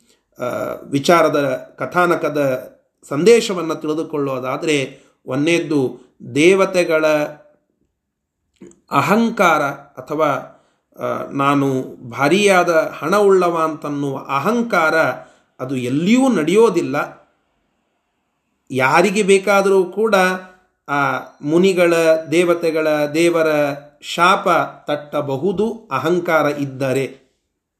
ವಿಚಾರದ 0.82 1.74
ಕಥಾನಕದ 1.78 2.72
ಸಂದೇಶವನ್ನು 3.08 3.74
ತಿಳಿದುಕೊಳ್ಳೋದಾದರೆ 3.74 5.00
ಒಂದೇದ್ದು 5.26 5.98
ದೇವತೆಗಳ 6.34 7.06
ಅಹಂಕಾರ 8.90 9.62
ಅಥವಾ 9.70 10.52
ನಾನು 11.32 11.82
ಭಾರಿಯಾದ 12.10 12.92
ಹಣವುಳ್ಳವ 12.98 13.58
ಅಂತನ್ನುವ 13.64 14.18
ಅಹಂಕಾರ 14.18 14.94
ಅದು 15.60 15.76
ಎಲ್ಲಿಯೂ 15.76 16.28
ನಡೆಯೋದಿಲ್ಲ. 16.28 17.26
ಯಾರಿಗೆ 18.70 19.22
ಬೇಕಾದರೂ 19.22 19.84
ಕೂಡ, 19.84 20.14
ಆ, 20.88 21.18
ಮುನಿಗಳ, 21.42 21.94
ದೇವತೆಗಳ, 22.32 22.88
ದೇವರ 23.14 23.46
ಶಾಪ 24.02 24.48
ತಟ್ಟಬಹುದು 24.86 25.88
ಅಹಂಕಾರ 25.92 26.46
ಇದ್ದರೆ. 26.46 27.25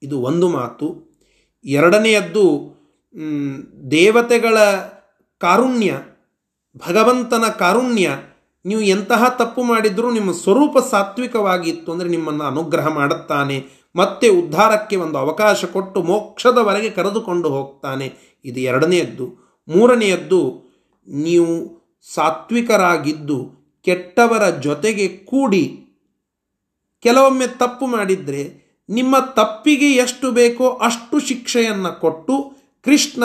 ಇದು 0.06 0.16
ಒಂದು 0.20 0.48
ಮಾತು. 0.48 0.86
ಎರಡನೆಯದ್ದು 1.64 2.46
ದೇವತೆಗಳ 3.90 4.56
ಕಾರುಣ್ಯ, 5.40 5.92
ಭಗವಂತನ 6.76 7.44
ಕಾರುಣ್ಯ, 7.58 8.08
ನೀವು 8.64 8.82
ಎಂತಹ 8.88 9.22
ತಪ್ಪು 9.38 9.62
ಮಾಡಿದರೂ 9.62 10.08
ನಿಮ್ಮ 10.10 10.30
ಸ್ವರೂಪ 10.32 10.76
ಸಾತ್ವಿಕವಾಗಿತ್ತು 10.90 11.88
ಅಂದರೆ 11.92 12.08
ನಿಮ್ಮನ್ನು 12.08 12.44
ಅನುಗ್ರಹ 12.44 12.86
ಮಾಡುತ್ತಾನೆ. 12.88 13.56
ಮತ್ತೆ 13.96 14.28
ಉದ್ಧಾರಕ್ಕೆ 14.28 14.96
ಒಂದು 14.96 15.18
ಅವಕಾಶ 15.18 15.64
ಕೊಟ್ಟು 15.64 15.98
ಮೋಕ್ಷದವರೆಗೆ 16.02 16.90
ಕರೆದುಕೊಂಡು 16.90 17.48
ಹೋಗ್ತಾನೆ. 17.48 18.06
ಇದು 18.44 18.60
ಎರಡನೆಯದ್ದು. 18.60 19.26
ಮೂರನೆಯದ್ದು, 19.68 20.40
ನೀವು 21.08 21.52
ಸಾತ್ವಿಕರಾಗಿದ್ದು 22.14 23.38
ಕೆಟ್ಟವರ 23.86 24.44
ಜೊತೆಗೆ 24.58 25.06
ಕೂಡಿ 25.30 25.64
ಕೆಲವೊಮ್ಮೆ 27.04 27.46
ತಪ್ಪು 27.58 27.86
ಮಾಡಿದರೆ 27.86 28.42
ನಿಮ್ಮ 28.88 29.18
ತಪ್ಪಿಗೆ 29.18 29.92
ಎಷ್ಟು 29.92 30.30
ಬೇಕೋ 30.30 30.70
ಅಷ್ಟು 30.70 31.18
ಶಿಕ್ಷೆಯನ್ನು 31.18 32.00
ಕೊಟ್ಟು 32.00 32.56
ಕೃಷ್ಣ 32.84 33.24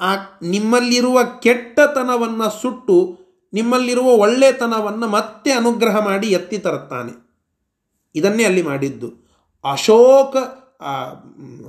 ಆ 0.00 0.14
ನಿಮ್ಮಲ್ಲಿರುವ 0.42 1.20
ಕೆಟ್ಟತನವನ್ನು 1.42 2.62
ಸುಟ್ಟು 2.62 3.18
ನಿಮ್ಮಲ್ಲಿರುವ 3.52 4.06
ಒಳ್ಳೆತನವನ್ನು 4.06 5.08
ಮತ್ತೆ 5.08 5.52
ಅನುಗ್ರಹ 5.52 6.04
ಮಾಡಿ 6.04 6.26
ಎತ್ತಿ 6.26 6.58
ತರುತ್ತಾನೆ. 6.58 7.26
ಇದನ್ನೇ 8.14 8.44
ಅಲ್ಲಿ 8.44 8.62
ಮಾಡಿದ್ದು. 8.62 9.12
ಅಶೋಕ 9.72 10.36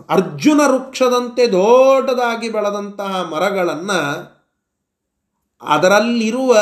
ಅರ್ಜುನ 0.10 0.62
ವೃಕ್ಷದಂತೆ 0.68 1.48
ದೊಡ್ಡದಾಗಿ 1.48 2.50
ಬೆಳೆದಂತಹ 2.50 3.30
ಮರಗಳನ್ನು 3.30 4.38
ಅದರಲ್ಲಿರುವ 5.62 6.58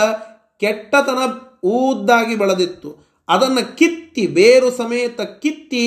ಕೆಟ್ಟತನ 0.59 1.17
ಊದ್ದಾಗಿ 1.63 2.35
ಬೆಳೆದಿತ್ತು. 2.35 3.04
ಅದನ್ನು 3.27 3.77
ಕಿತ್ತಿ, 3.77 4.27
ಬೇರು 4.27 4.71
ಸಮೇತ 4.71 5.21
ಕಿತ್ತಿ 5.21 5.85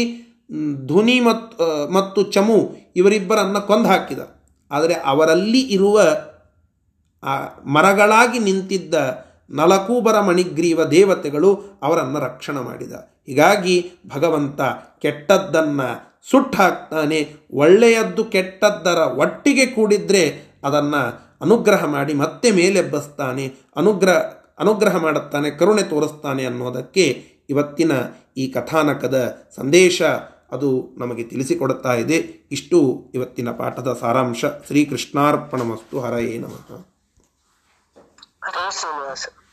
ಧ್ವನಿ 0.87 1.21
ಮತ್ತು 1.21 1.65
ಮತ್ತು 1.93 2.23
ಚಮು 2.31 2.59
ಇವರಿಬ್ಬರನ್ನು 2.97 3.61
ಕೊಂದು 3.67 3.89
ಹಾಕಿದ 3.89 4.23
ಆದರೆ 4.71 4.95
ಅವರಲ್ಲಿ 5.05 5.61
ಇರುವ 5.61 5.97
ಮರಗಳಾಗಿ 7.67 8.39
ನಿಂತಿದ್ದ 8.39 8.95
ನಲಕೂಬರ 9.51 10.21
ಮಣಿಗ್ರೀವ 10.21 10.85
ದೇವತೆಗಳು 10.85 11.51
ಅವರನ್ನು 11.83 12.19
ರಕ್ಷಣೆ 12.19 12.61
ಮಾಡಿದ. 12.61 12.95
ಹೀಗಾಗಿ 13.27 13.77
ಭಗವಂತ 14.07 14.61
ಕೆಟ್ಟದ್ದನ್ನು 15.03 15.89
ಸುಟ್ಟಾಕ್ತಾನೆ 16.31 17.19
ಒಳ್ಳೆಯದ್ದು 17.53 18.25
ಕೆಟ್ಟದ್ದರ 18.25 19.01
ಒಟ್ಟಿಗೆ 19.19 19.67
ಕೂಡಿದ್ರೆ 19.67 20.23
ಅದನ್ನು 20.65 21.03
ಅನುಗ್ರಹ 21.41 21.85
ಮಾಡಿ 21.85 22.15
ಮತ್ತೆ 22.15 22.51
ಮೇಲೆಬ್ಬಸ್ತಾನೆ. 22.51 23.45
ಅನುಗ್ರಹ 23.77 24.19
ಅನುಗ್ರಹ 24.59 24.97
ಮಾಡುತ್ತಾನೆ, 24.97 25.51
ಕರುಣೆ 25.51 25.83
ತೋರಿಸ್ತಾನೆ 25.83 26.45
ಅನ್ನೋದಕ್ಕೆ 26.45 27.25
ಇವತ್ತಿನ 27.51 27.93
ಈ 28.37 28.53
ಕಥಾನಕದ 28.53 29.47
ಸಂದೇಶ 29.57 30.03
ಅದು 30.53 30.89
ನಮಗೆ 30.99 31.25
ತಿಳಿಸಿಕೊಡುತ್ತಾ 31.25 31.95
ಇದೆ. 31.95 32.17
ಇಷ್ಟು 32.53 33.11
ಇವತ್ತಿನ 33.15 33.51
ಪಾಠದ 33.51 33.99
ಸಾರಾಂಶ. 34.01 34.45
ಶ್ರೀಕೃಷ್ಣಾರ್ಪಣಮಸ್ತು. 34.67 36.01
ಹರಯೇ 36.01 36.39
ನಮಃ. 36.39 36.99